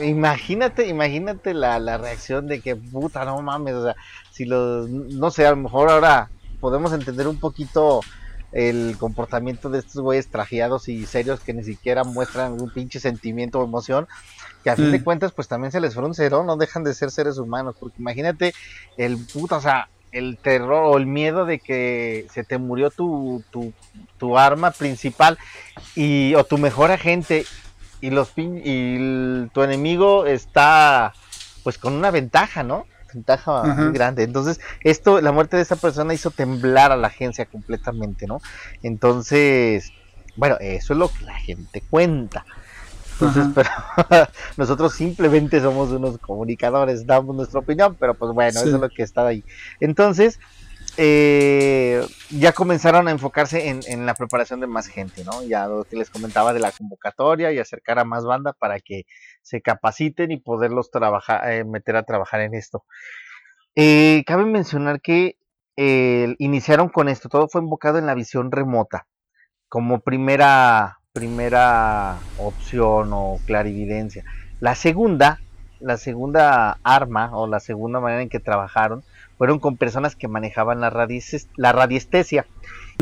[0.00, 3.96] imagínate, imagínate la, la, reacción de que, puta, no mames, o sea,
[4.32, 8.00] si los, no sé, a lo mejor ahora podemos entender un poquito
[8.52, 13.60] el comportamiento de estos güeyes trajeados y serios que ni siquiera muestran un pinche sentimiento
[13.60, 14.08] o emoción,
[14.64, 15.04] que a fin de mm.
[15.04, 16.44] cuentas pues también se les frunce, ¿no?
[16.44, 18.54] No dejan de ser seres humanos, porque imagínate
[18.96, 23.44] el puto, o sea, el terror o el miedo de que se te murió tu,
[23.50, 23.72] tu,
[24.18, 25.38] tu arma principal
[25.94, 27.44] y o tu mejor agente
[28.00, 31.12] y los y tu enemigo está
[31.62, 32.86] pues con una ventaja, ¿no?
[33.12, 34.22] Ventaja muy grande.
[34.22, 38.40] Entonces, esto, la muerte de esa persona hizo temblar a la agencia completamente, ¿no?
[38.82, 39.92] Entonces,
[40.36, 42.44] bueno, eso es lo que la gente cuenta.
[43.20, 43.70] Entonces, pero
[44.56, 49.02] nosotros simplemente somos unos comunicadores, damos nuestra opinión, pero pues bueno, eso es lo que
[49.02, 49.44] está ahí.
[49.80, 50.38] Entonces,
[51.00, 55.44] eh, ya comenzaron a enfocarse en, la preparación de más gente, ¿no?
[55.44, 59.04] Ya lo que les comentaba de la convocatoria y acercar a más banda para que
[59.40, 62.84] se capaciten y poderlos trabajar, eh, meter a trabajar en esto.
[63.76, 65.36] Eh, cabe mencionar que
[65.76, 69.06] iniciaron con esto, todo fue enfocado en la visión remota,
[69.68, 74.24] como primera, primera opción o clarividencia.
[74.58, 75.38] La segunda,
[75.78, 79.04] la segunda arma o la segunda manera en que trabajaron
[79.38, 80.90] fueron con personas que manejaban la,
[81.56, 82.46] la radiestesia.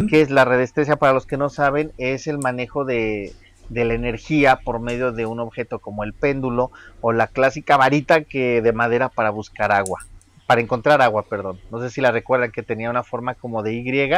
[0.08, 0.96] ¿Qué es la radiestesia?
[0.96, 3.32] Para los que no saben, es el manejo de,
[3.70, 6.70] la energía por medio de un objeto como el péndulo
[7.00, 10.00] o la clásica varita que de madera para buscar agua,
[10.46, 11.58] para encontrar agua, perdón.
[11.70, 14.12] No sé si la recuerdan que tenía una forma como de Y,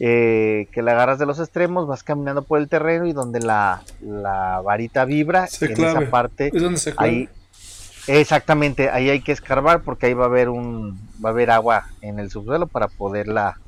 [0.00, 3.82] eh, que la agarras de los extremos, vas caminando por el terreno y donde la,
[4.64, 6.50] varita vibra, en esa parte,
[6.96, 7.28] ahí,
[8.08, 11.88] Exactamente, ahí hay que escarbar porque ahí va a haber un va a haber agua
[12.00, 13.58] en el subsuelo para poderla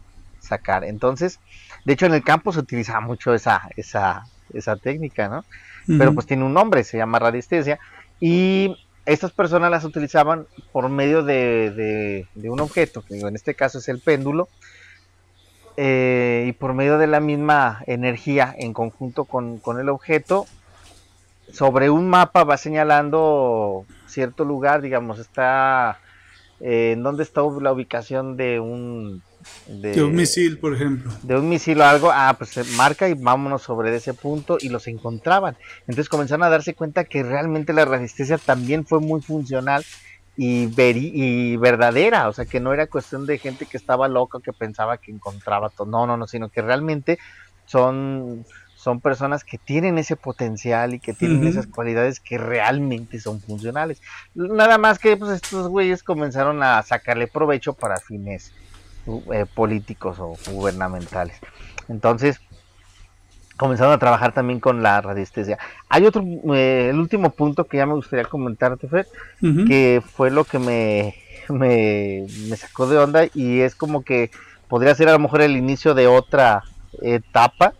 [0.40, 0.83] sacar.
[0.85, 1.38] Entonces,
[1.85, 5.44] de hecho en el campo se utilizaba mucho esa, esa, esa técnica, ¿no?
[5.87, 7.79] Pero pues tiene un nombre, se llama radiestesia.
[8.20, 8.76] Y
[9.07, 14.00] estas personas las utilizaban por medio de, un objeto, que en este caso es el
[14.00, 14.48] péndulo,
[15.76, 20.46] eh, y por medio de la misma energía en conjunto con, el objeto,
[21.53, 25.98] sobre un mapa va señalando cierto lugar, digamos, está
[26.60, 29.22] eh, en dónde está la ubicación de un
[29.66, 31.10] de, un misil, por ejemplo.
[31.22, 34.68] De un misil o algo, ah, pues se marca y vámonos sobre ese punto y
[34.68, 35.56] los encontraban.
[35.80, 39.82] Entonces comenzaron a darse cuenta que realmente la resistencia también fue muy funcional
[40.36, 44.52] y, y verdadera, o sea, que no era cuestión de gente que estaba loca, que
[44.52, 47.18] pensaba que encontraba todo, no, no, no, sino que realmente
[47.66, 48.44] son,
[48.80, 54.00] son personas que tienen ese potencial y que tienen esas cualidades que realmente son funcionales.
[54.34, 58.54] Nada más que pues estos güeyes comenzaron a sacarle provecho para fines
[59.34, 61.36] eh, políticos o gubernamentales.
[61.88, 62.40] Entonces,
[63.58, 65.58] comenzaron a trabajar también con la radiestesia.
[65.90, 69.04] Hay otro, eh, el último punto que ya me gustaría comentarte, Fred,
[69.66, 71.16] que fue lo que me,
[71.50, 74.30] me, sacó de onda y es como que
[74.68, 76.62] podría ser a lo mejor el inicio de otra
[77.02, 77.74] etapa,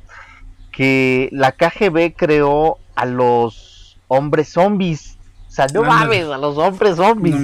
[0.71, 5.17] que la KGB creó a los hombres zombies.
[5.49, 7.37] O sea, no mames, a los hombres zombies.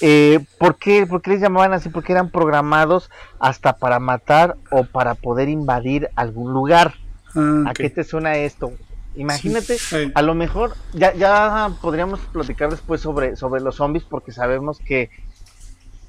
[0.00, 1.88] Eh, ¿por, qué, les llamaban así?
[1.88, 6.94] Porque eran programados hasta para matar o para poder invadir algún lugar.
[7.34, 8.72] Ah, ¿A qué te suena esto?
[9.16, 9.76] Imagínate,
[10.14, 15.08] a lo mejor ya, ya podríamos platicar después sobre, sobre los zombies porque sabemos que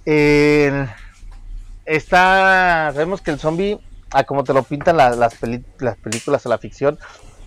[0.07, 0.87] eh,
[1.85, 3.79] está, sabemos que el zombie,
[4.11, 6.97] a como te lo pintan las, las películas o la ficción,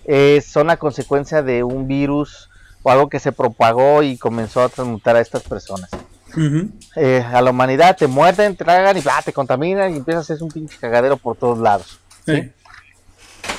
[0.05, 2.49] eh, son a consecuencia de un virus
[2.83, 5.89] o algo que se propagó y comenzó a transmutar a estas personas.
[6.95, 10.43] Eh, a la humanidad te muerden, te tragan y te contaminan y empiezas a hacer
[10.43, 11.99] un pinche cagadero por todos lados.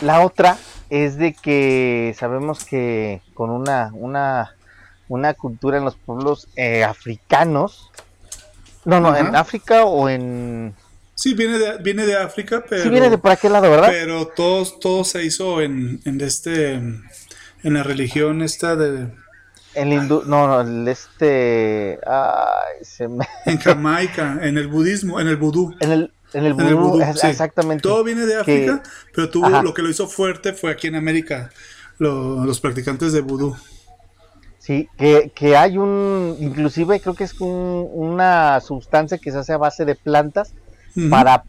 [0.03, 0.57] La otra
[0.89, 4.55] es de que sabemos que con una, una,
[5.09, 7.91] una cultura en los pueblos eh, africanos,
[8.85, 10.75] no, no, en África o en...
[11.21, 12.83] Sí, viene de, viene de África, pero...
[12.83, 13.89] Sí, viene de por aquel lado, ¿verdad?
[13.91, 16.73] Pero todo, todo se hizo en, en este...
[16.73, 19.09] En la religión esta de
[19.75, 23.29] el hindú, no, no, el este, ay, se me...
[23.45, 25.77] En Jamaica, en el budismo, en el vudú.
[25.81, 27.83] En el, en el vudú, exactamente.
[27.83, 28.83] Todo viene de África,
[29.15, 31.51] pero tuvo, lo que lo hizo fuerte fue aquí en América,
[31.99, 33.55] los practicantes de vudú.
[34.59, 39.59] Sí, que, que, hay un, inclusive creo que es una sustancia que se hace a
[39.59, 40.55] base de plantas
[41.09, 41.45] para,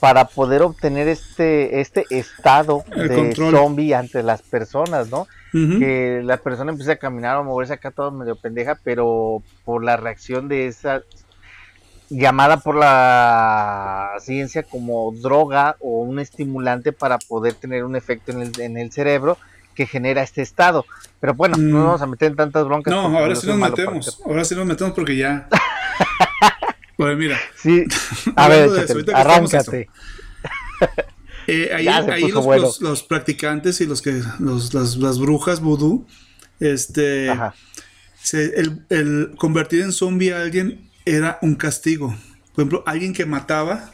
[0.00, 5.26] para poder obtener este, este estado de zombie ante las personas, ¿no?
[5.52, 9.98] que la persona empieza a caminar o moverse acá todo medio pendeja, pero por la
[9.98, 11.02] reacción de esa
[12.08, 18.42] llamada por la ciencia como droga o un estimulante para poder tener un efecto en
[18.42, 19.36] el, en el cerebro
[19.74, 20.84] que genera este estado.
[21.20, 21.84] Pero bueno, no mm.
[21.84, 22.92] vamos a meter en tantas broncas.
[22.92, 24.22] No, ahora sí nos metemos.
[24.24, 25.48] Ahora sí nos metemos porque ya.
[27.02, 27.40] pues mira.
[27.56, 27.84] Sí.
[28.36, 28.70] A ver,
[29.14, 29.88] arráncate.
[31.48, 36.06] Eh, ahí, los, practicantes y los que los, las, brujas vudú,
[36.60, 37.32] este,
[38.88, 42.16] el, convertir en zombie a alguien era un castigo.
[42.54, 43.92] Por ejemplo, alguien que mataba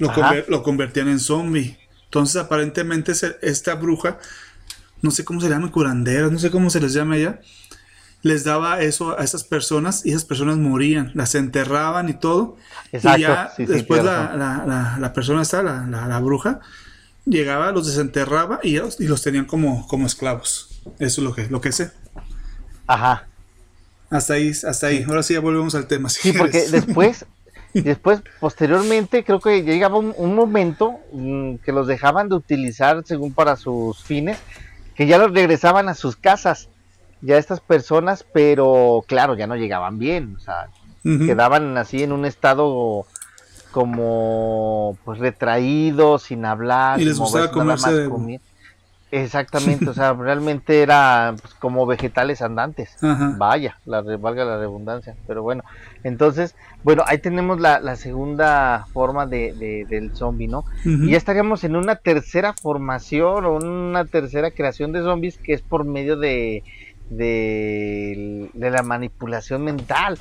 [0.00, 0.12] lo,
[0.48, 1.78] lo convertían en zombie.
[2.06, 3.12] Entonces, aparentemente,
[3.42, 4.18] esta bruja,
[5.02, 7.40] no sé cómo se llama, curanderas, no sé cómo se les llama ella,
[8.26, 12.56] les daba eso a esas personas y esas personas morían, las enterraban y todo.
[12.92, 16.60] y ya después la, la, persona esta, la, bruja,
[17.24, 20.80] llegaba, los desenterraba y, y los tenían como, como esclavos.
[20.98, 21.92] Eso es lo que, lo que sé.
[22.88, 23.28] Ajá.
[24.10, 25.04] Hasta ahí, hasta ahí.
[25.06, 26.08] Ahora sí ya volvemos al tema.
[26.08, 27.26] sí, porque después,
[27.74, 33.32] después, posteriormente, creo que llegaba un, un momento mm, que los dejaban de utilizar según
[33.32, 34.38] para sus fines,
[34.96, 36.68] que ya los regresaban a sus casas
[37.20, 40.68] ya estas personas, pero claro, ya no llegaban bien, o sea,
[41.02, 43.06] quedaban así en un estado
[43.70, 48.40] como pues retraído, sin hablar, y les gustaba comerse de...
[49.10, 52.96] Exactamente, o sea, realmente era pues, como vegetales andantes.
[53.36, 55.14] Vaya, la, valga la redundancia.
[55.26, 55.62] Pero bueno,
[56.02, 60.64] entonces, bueno, ahí tenemos la, segunda forma de, del zombie, ¿no?
[60.84, 65.62] Y ya estaríamos en una tercera formación o una tercera creación de zombies que es
[65.62, 66.62] por medio de
[67.10, 70.18] de, la manipulación mental,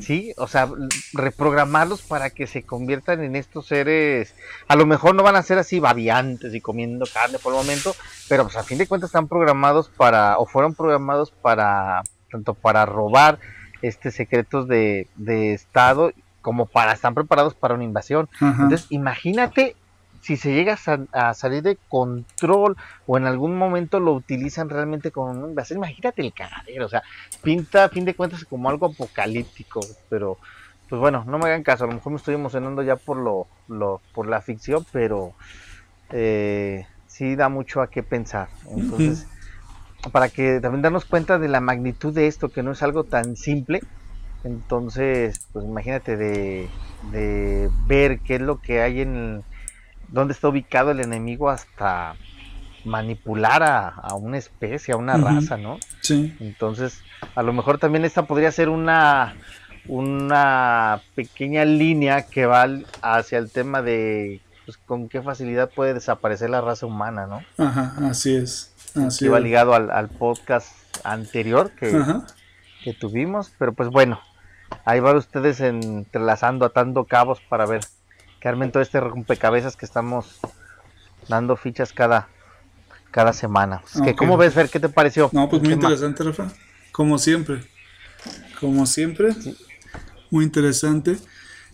[0.00, 0.32] ¿sí?
[0.36, 0.68] O sea,
[1.12, 4.34] reprogramarlos para que se conviertan en estos seres,
[4.68, 7.94] a lo mejor no van a ser así babiantes y comiendo carne por el momento,
[8.28, 12.86] pero pues a fin de cuentas están programados para, o fueron programados para, tanto para
[12.86, 13.38] robar
[13.82, 18.28] este secretos de, de Estado como para, están preparados para una invasión.
[18.40, 19.76] Entonces, imagínate
[20.22, 20.78] si se llega
[21.12, 26.32] a, salir de control o en algún momento lo utilizan realmente como invasión, imagínate el
[26.32, 27.02] cagadero, o sea,
[27.42, 30.38] pinta a fin de cuentas como algo apocalíptico, pero
[30.88, 33.48] pues bueno, no me hagan caso, a lo mejor me estoy emocionando ya por lo,
[33.66, 35.32] lo por la ficción, pero
[36.10, 38.48] eh, sí da mucho a qué pensar.
[38.70, 39.26] Entonces,
[40.12, 43.34] para que también darnos cuenta de la magnitud de esto, que no es algo tan
[43.34, 43.80] simple,
[44.44, 46.68] entonces, pues imagínate de,
[47.10, 49.42] de ver qué es lo que hay en,
[50.12, 52.14] dónde está ubicado el enemigo hasta
[52.84, 55.78] manipular a, una especie, a una raza, ¿no?
[56.00, 56.34] Sí.
[56.40, 57.00] Entonces,
[57.34, 59.36] a lo mejor también esta podría ser una,
[59.86, 62.66] una pequeña línea que va
[63.02, 67.42] hacia el tema de pues, con qué facilidad puede desaparecer la raza humana, ¿no?
[67.64, 68.72] Ajá, así es.
[68.94, 70.70] Así va ligado al, podcast
[71.04, 72.04] anterior que,
[72.84, 74.20] que tuvimos, pero pues bueno,
[74.84, 77.80] ahí van ustedes entrelazando, atando cabos para ver
[78.42, 80.40] que armen todo este rompecabezas que estamos
[81.28, 82.28] dando fichas cada,
[83.12, 83.82] cada semana.
[84.04, 84.68] que, ¿Cómo ves, Fer?
[84.68, 85.30] ¿Qué te pareció?
[85.32, 86.52] No, pues muy interesante, Rafa.
[86.90, 87.60] Como siempre.
[88.58, 89.30] Como siempre.
[90.30, 91.18] Muy interesante.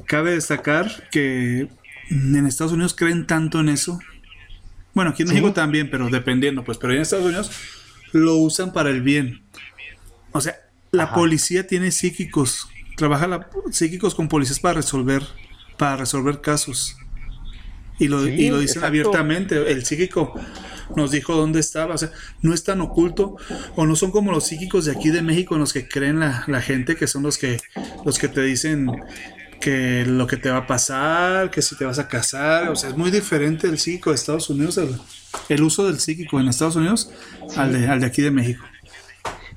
[0.04, 1.70] Cabe destacar que
[2.10, 3.98] en Estados Unidos creen tanto en eso.
[4.92, 6.76] Bueno, aquí en México también, pero dependiendo, pues.
[6.76, 7.50] Pero en Estados Unidos
[8.12, 9.42] lo usan para el bien.
[10.32, 10.54] O sea,
[10.90, 15.22] la policía tiene psíquicos trabaja la, psíquicos con policías para resolver,
[15.78, 16.96] para resolver casos.
[17.98, 19.72] Y lo, y lo dicen abiertamente.
[19.72, 20.34] El psíquico
[20.94, 21.94] nos dijo dónde estaba.
[21.94, 22.10] O sea,
[22.42, 23.36] no es tan oculto.
[23.74, 26.44] O no son como los psíquicos de aquí de México en los que creen la,
[26.46, 27.58] la gente, que son los que,
[28.04, 28.90] los que te dicen
[29.60, 32.68] que lo que te va a pasar, que si te vas a casar.
[32.68, 34.78] O sea, es muy diferente el psíquico de Estados Unidos,
[35.48, 37.10] el, uso del psíquico en Estados Unidos
[37.56, 38.64] al, de, al de aquí de México.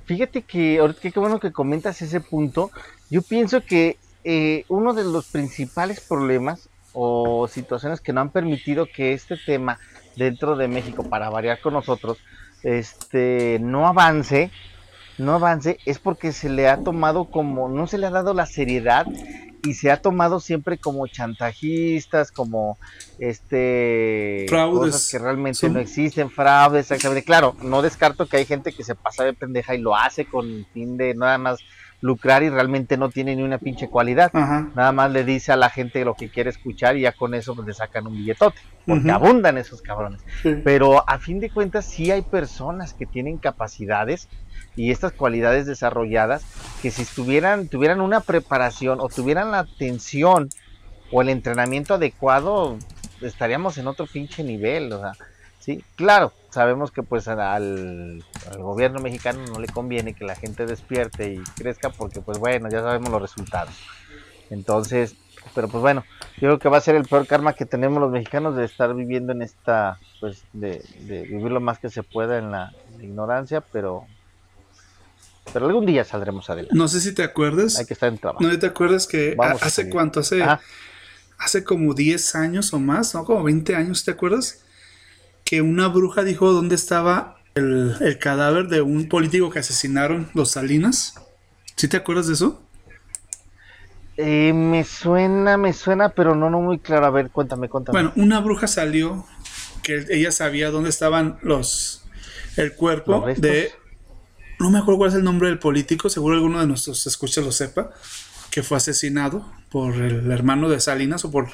[0.05, 2.71] Fíjate que ahorita qué bueno que comentas ese punto.
[3.09, 8.85] Yo pienso que eh, uno de los principales problemas o situaciones que no han permitido
[8.85, 9.79] que este tema
[10.15, 12.17] dentro de México, para variar con nosotros,
[12.63, 14.51] este, no avance,
[15.17, 18.45] no avance, es porque se le ha tomado como, no se le ha dado la
[18.45, 19.05] seriedad
[19.63, 22.77] y se ha tomado siempre como chantajistas, como
[23.19, 27.23] este fraudes cosas que realmente no existen, fraudes, exactamente.
[27.23, 30.65] Claro, no descarto que hay gente que se pasa de pendeja y lo hace con
[30.73, 31.59] fin de nada más
[32.01, 34.33] lucrar y realmente no tiene ni una pinche cualidad.
[34.33, 37.55] Nada más le dice a la gente lo que quiere escuchar y ya con eso
[37.55, 40.21] pues, le sacan un billetote, porque abundan esos cabrones.
[40.63, 44.27] Pero a fin de cuentas sí hay personas que tienen capacidades
[44.75, 46.43] y estas cualidades desarrolladas
[46.81, 50.49] que si estuvieran, tuvieran una preparación o tuvieran la atención
[51.11, 52.77] o el entrenamiento adecuado,
[53.21, 55.11] estaríamos en otro pinche nivel, o sea,
[55.61, 58.23] sí, claro, sabemos que pues al, al,
[58.57, 62.81] gobierno mexicano no le conviene que la gente despierte y crezca porque pues bueno, ya
[62.81, 63.73] sabemos los resultados.
[64.49, 65.15] Entonces,
[65.55, 66.03] pero pues bueno,
[66.35, 68.93] yo creo que va a ser el peor karma que tenemos los mexicanos de estar
[68.93, 73.61] viviendo en esta, pues de, de vivir lo más que se pueda en la ignorancia,
[73.61, 74.05] pero
[75.53, 76.75] pero algún día saldremos adelante.
[76.75, 77.77] No sé si te acuerdas.
[77.77, 78.43] Hay que estar en trabajo.
[78.43, 80.43] No te acuerdas que hace cuánto, hace,
[81.37, 83.25] hace como 10 años o más, ¿no?
[83.25, 84.61] Como 20 años, ¿te acuerdas?
[85.51, 91.15] Que una bruja dijo dónde estaba el, cadáver de un político que asesinaron los Salinas.
[91.75, 92.63] ¿Sí te acuerdas de eso?
[94.15, 97.05] Eh, me suena, me suena, pero no, no muy claro.
[97.05, 98.01] A ver, cuéntame, cuéntame.
[98.01, 99.25] Bueno, una bruja salió
[99.83, 102.05] que ella sabía dónde estaban los
[102.55, 103.73] el cuerpo de
[104.57, 107.51] no me acuerdo cuál es el nombre del político, seguro alguno de nuestros escuchas lo
[107.51, 107.91] sepa,
[108.51, 111.49] que fue asesinado por el hermano de Salinas o por,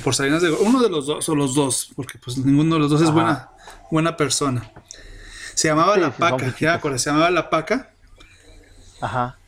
[0.00, 2.90] por Salinas de uno de los dos o los dos, porque pues ninguno de los
[2.90, 3.50] dos es buena,
[3.90, 4.70] buena persona.
[5.54, 7.92] Se llamaba La Paca, ya se llamaba La Paca.
[9.00, 9.38] Ajá.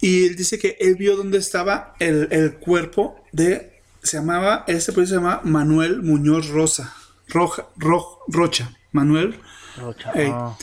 [0.00, 5.18] Y él dice que él vio dónde estaba el, cuerpo de, se llamaba, este político
[5.18, 6.94] se llama Manuel Muñoz Rosa,
[7.28, 9.40] Roja, Rocha, Manuel.
[9.76, 10.12] Rocha.
[10.14, 10.56] Ah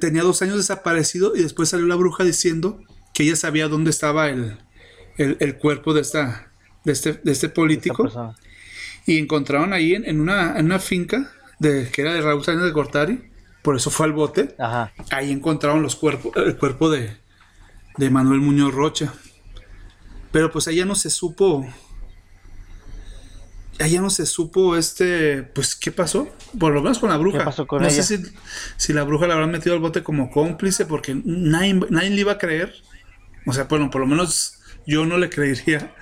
[0.00, 2.80] tenía dos años desaparecido y después salió la bruja diciendo
[3.12, 4.58] que ella sabía dónde estaba el,
[5.60, 6.52] cuerpo de, esta,
[6.84, 8.10] de, este, de este político.
[9.06, 12.70] Y encontraron ahí en, una, en, una, finca de, que era de Raúl Sáenz de
[12.70, 13.30] Gortari,
[13.62, 14.54] por eso fue al bote.
[15.10, 17.16] Ahí encontraron los cuerpos, el cuerpo de,
[17.96, 19.12] de Manuel Muñoz Rocha.
[20.32, 21.66] Pero pues allá no se supo
[23.80, 26.28] allá no se supo este, pues, ¿qué pasó?
[26.58, 27.44] Por lo menos con la bruja.
[27.44, 28.22] no sé si,
[28.76, 32.32] si, la bruja la habrán metido al bote como cómplice porque nadie, nadie le iba
[32.32, 32.74] a creer.
[33.46, 35.94] O sea, bueno, por lo menos yo no le creería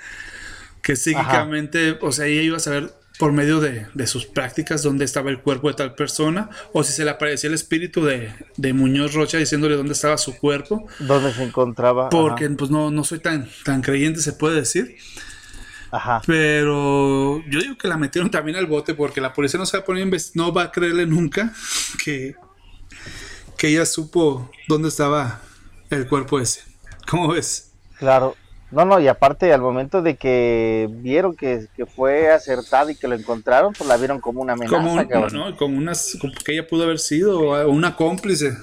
[0.83, 5.31] que psíquicamente, o sea, ella iba a saber por medio de, sus prácticas dónde estaba
[5.31, 9.15] el cuerpo de tal persona, o si se le aparecía el espíritu de, de Muñoz
[9.15, 10.89] Rocha diciéndole dónde estaba su cuerpo.
[10.99, 12.09] Dónde se encontraba.
[12.09, 14.97] Porque pues no, no soy tan, tan creyente, se puede decir.
[15.93, 16.23] Ajá.
[16.27, 19.83] Pero yo digo que la metieron también al bote porque la policía no se va
[19.83, 21.53] a poner no va a creerle nunca
[22.03, 22.35] que,
[23.59, 25.43] que ella supo dónde estaba
[25.91, 26.63] el cuerpo ese.
[27.09, 27.73] ¿Cómo ves?
[27.99, 28.35] Claro.
[28.73, 33.15] No, no, y aparte al momento de que vieron que, fue acertada y que lo
[33.15, 34.77] encontraron, pues la vieron como una amenaza.
[34.77, 38.57] Como, no, como unas, que ella pudo haber sido una cómplice,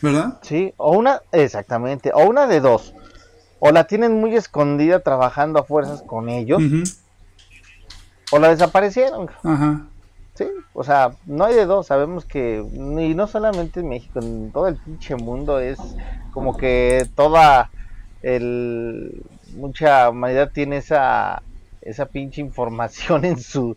[0.00, 0.38] ¿verdad?
[0.42, 2.94] Sí, o una, exactamente, o una de dos
[3.60, 6.60] o la tienen muy escondida trabajando a fuerzas con ellos,
[8.32, 9.28] o la desaparecieron.
[9.44, 9.86] Ajá.
[10.34, 14.50] Sí, o sea, no hay de dos, sabemos que, y no solamente en México, en
[14.50, 15.78] todo el pinche mundo es
[16.32, 17.70] como que toda
[18.22, 19.22] el,
[19.54, 21.42] mucha humanidad tiene esa,
[21.82, 23.76] esa pinche información en su,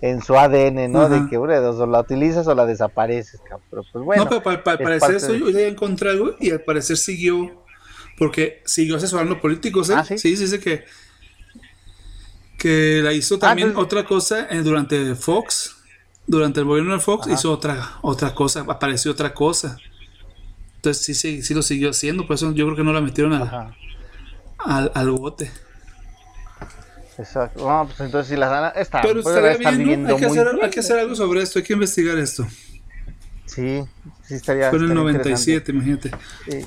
[0.00, 1.08] en su ADN, ¿no?
[1.08, 3.40] De que dos, o la utilizas o la desapareces,
[3.70, 4.24] Pero pues bueno.
[4.24, 7.60] No, pero para, parecer eso yo ya encontré algo y al parecer siguió
[8.20, 9.94] porque siguió asesorando políticos, ¿eh?
[9.96, 10.84] Ah, sí, sí, dice que,
[12.58, 15.76] que la hizo ah, también otra cosa eh, durante Fox.
[16.26, 19.78] Durante el gobierno de Fox hizo otra, otra cosa, apareció otra cosa.
[20.76, 23.32] Entonces sí, sí, sí lo siguió haciendo, por eso yo creo que no la metieron
[23.32, 23.74] al,
[24.64, 25.50] al, al, bote.
[27.18, 27.68] Exacto.
[27.68, 29.02] No, pues entonces si la está.
[29.02, 30.14] Pero estaría bien, ¿no?
[30.14, 32.46] hay, que hacer, hay que hacer algo sobre esto, hay que investigar esto.
[33.46, 33.82] Sí,
[34.22, 34.70] sí estaría.
[34.70, 36.10] Fue en el 97, imagínate.
[36.48, 36.66] Sí.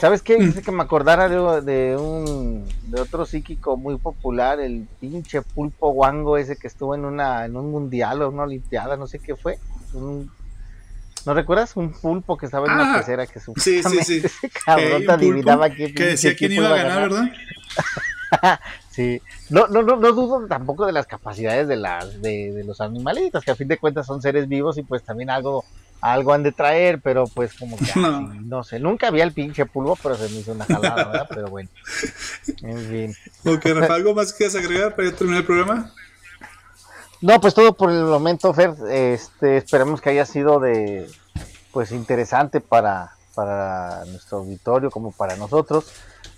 [0.00, 0.36] ¿Sabes qué?
[0.36, 0.64] Dice mm.
[0.64, 6.56] que me acordara de, un de otro psíquico muy popular, el pinche pulpo guango ese
[6.56, 9.58] que estuvo en una en un mundial o una olimpiada, no sé qué fue.
[11.24, 11.76] ¿No recuerdas?
[11.76, 14.22] Un pulpo que estaba en una ah, pecera que Sí, sí, sí.
[14.24, 17.30] Ese cabrón te adivinaba que decía quién iba a ganar, ¿verdad?
[18.90, 19.20] sí.
[19.50, 23.44] No, no, no, no dudo tampoco de las capacidades de las de, de los animalitos,
[23.44, 25.64] que a fin de cuentas son seres vivos y pues también algo
[26.02, 27.84] algo han de traer, pero pues como que
[28.44, 28.64] no.
[28.64, 31.26] sé, nunca había el pinche pulvo, pero se me hizo una jalada, ¿verdad?
[31.30, 31.70] Pero bueno,
[32.62, 33.16] en fin.
[33.44, 35.92] Ok, Rafa, ¿algo más que quieras agregar para ya terminar el programa?
[37.22, 38.74] No, pues todo por el momento, Fer.
[38.90, 41.08] Este, esperemos que haya sido de,
[41.72, 45.86] pues interesante para, para nuestro auditorio como para nosotros.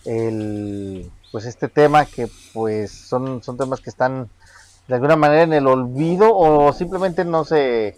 [0.05, 4.29] El, pues este tema que pues son, son temas que están
[4.87, 7.97] de alguna manera en el olvido o simplemente no se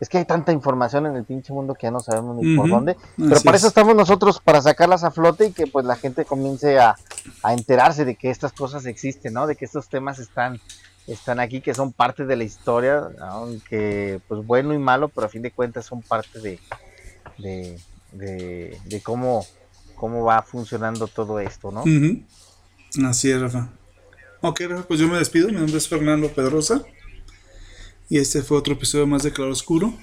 [0.00, 2.70] es que hay tanta información en el pinche mundo que ya no sabemos ni por
[2.70, 2.96] dónde.
[3.18, 6.78] Pero para eso estamos nosotros, para sacarlas a flote y que pues la gente comience
[6.78, 6.96] a,
[7.44, 9.46] enterarse de que estas cosas existen, ¿no?
[9.46, 10.58] De que estos temas están,
[11.06, 15.30] están aquí, que son parte de la historia, aunque pues bueno y malo, pero a
[15.30, 17.78] fin de cuentas son parte de,
[18.12, 19.44] de, cómo,
[19.96, 21.84] cómo va funcionando todo esto, ¿no?
[23.06, 23.70] Así es, Rafa.
[24.40, 25.48] Ok, Rafa, pues yo me despido.
[25.48, 26.82] Mi nombre es Fernando Pedrosa.
[28.08, 29.94] Y este fue otro episodio más de Claro Oscuro.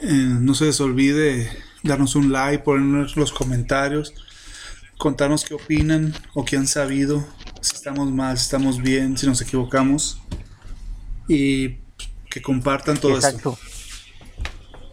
[0.00, 1.48] Eh, no se les olvide
[1.82, 4.14] darnos un like, ponernos los comentarios,
[4.98, 7.26] contarnos qué opinan o qué han sabido,
[7.62, 10.20] si estamos mal, si estamos bien, si nos equivocamos.
[11.28, 11.78] Y
[12.28, 13.56] que compartan todo Exacto.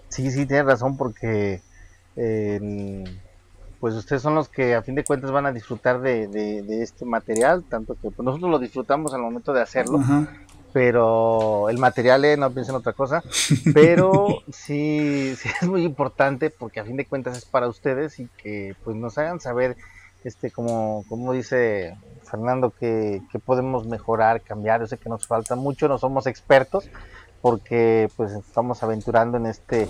[0.10, 1.62] Sí, sí, tienes razón porque
[3.80, 7.64] pues ustedes son los que a fin de cuentas van a disfrutar de, este material,
[7.64, 10.02] tanto que pues, nosotros lo disfrutamos al momento de hacerlo,
[10.74, 13.24] pero el material eh, no piensen otra cosa,
[13.74, 18.28] pero sí, sí es muy importante porque a fin de cuentas es para ustedes y
[18.44, 19.78] que pues nos hagan saber,
[20.26, 21.96] este, como, como dice
[22.30, 26.90] Fernando, que, podemos mejorar, cambiar, yo sé que nos falta mucho, no somos expertos,
[27.42, 29.88] porque pues estamos aventurando en este,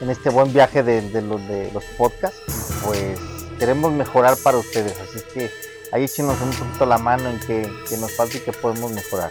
[0.00, 3.18] en este buen viaje de, los, de los podcasts, pues
[3.58, 5.50] queremos mejorar para ustedes, así que
[5.92, 9.30] ahí échenos un poquito la mano en que, que nos falta y que podemos mejorar.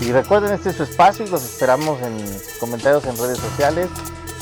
[0.00, 2.16] Y recuerden, este es su espacio y los esperamos en
[2.58, 3.88] comentarios en redes sociales,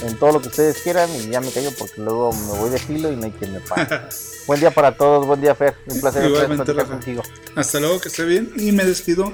[0.02, 1.10] en todo lo que ustedes quieran.
[1.14, 3.60] Y ya me callo porque luego me voy de filo y no hay quien me
[3.60, 4.00] pague.
[4.46, 5.74] buen día para todos, buen día, Fer.
[5.86, 7.22] Un placer estar contigo.
[7.54, 8.52] Hasta luego, que esté bien.
[8.56, 9.32] Y me despido.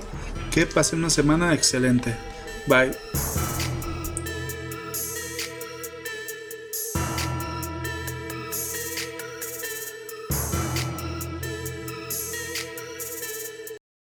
[0.51, 2.15] Que pase una semana excelente.
[2.67, 2.93] Bye.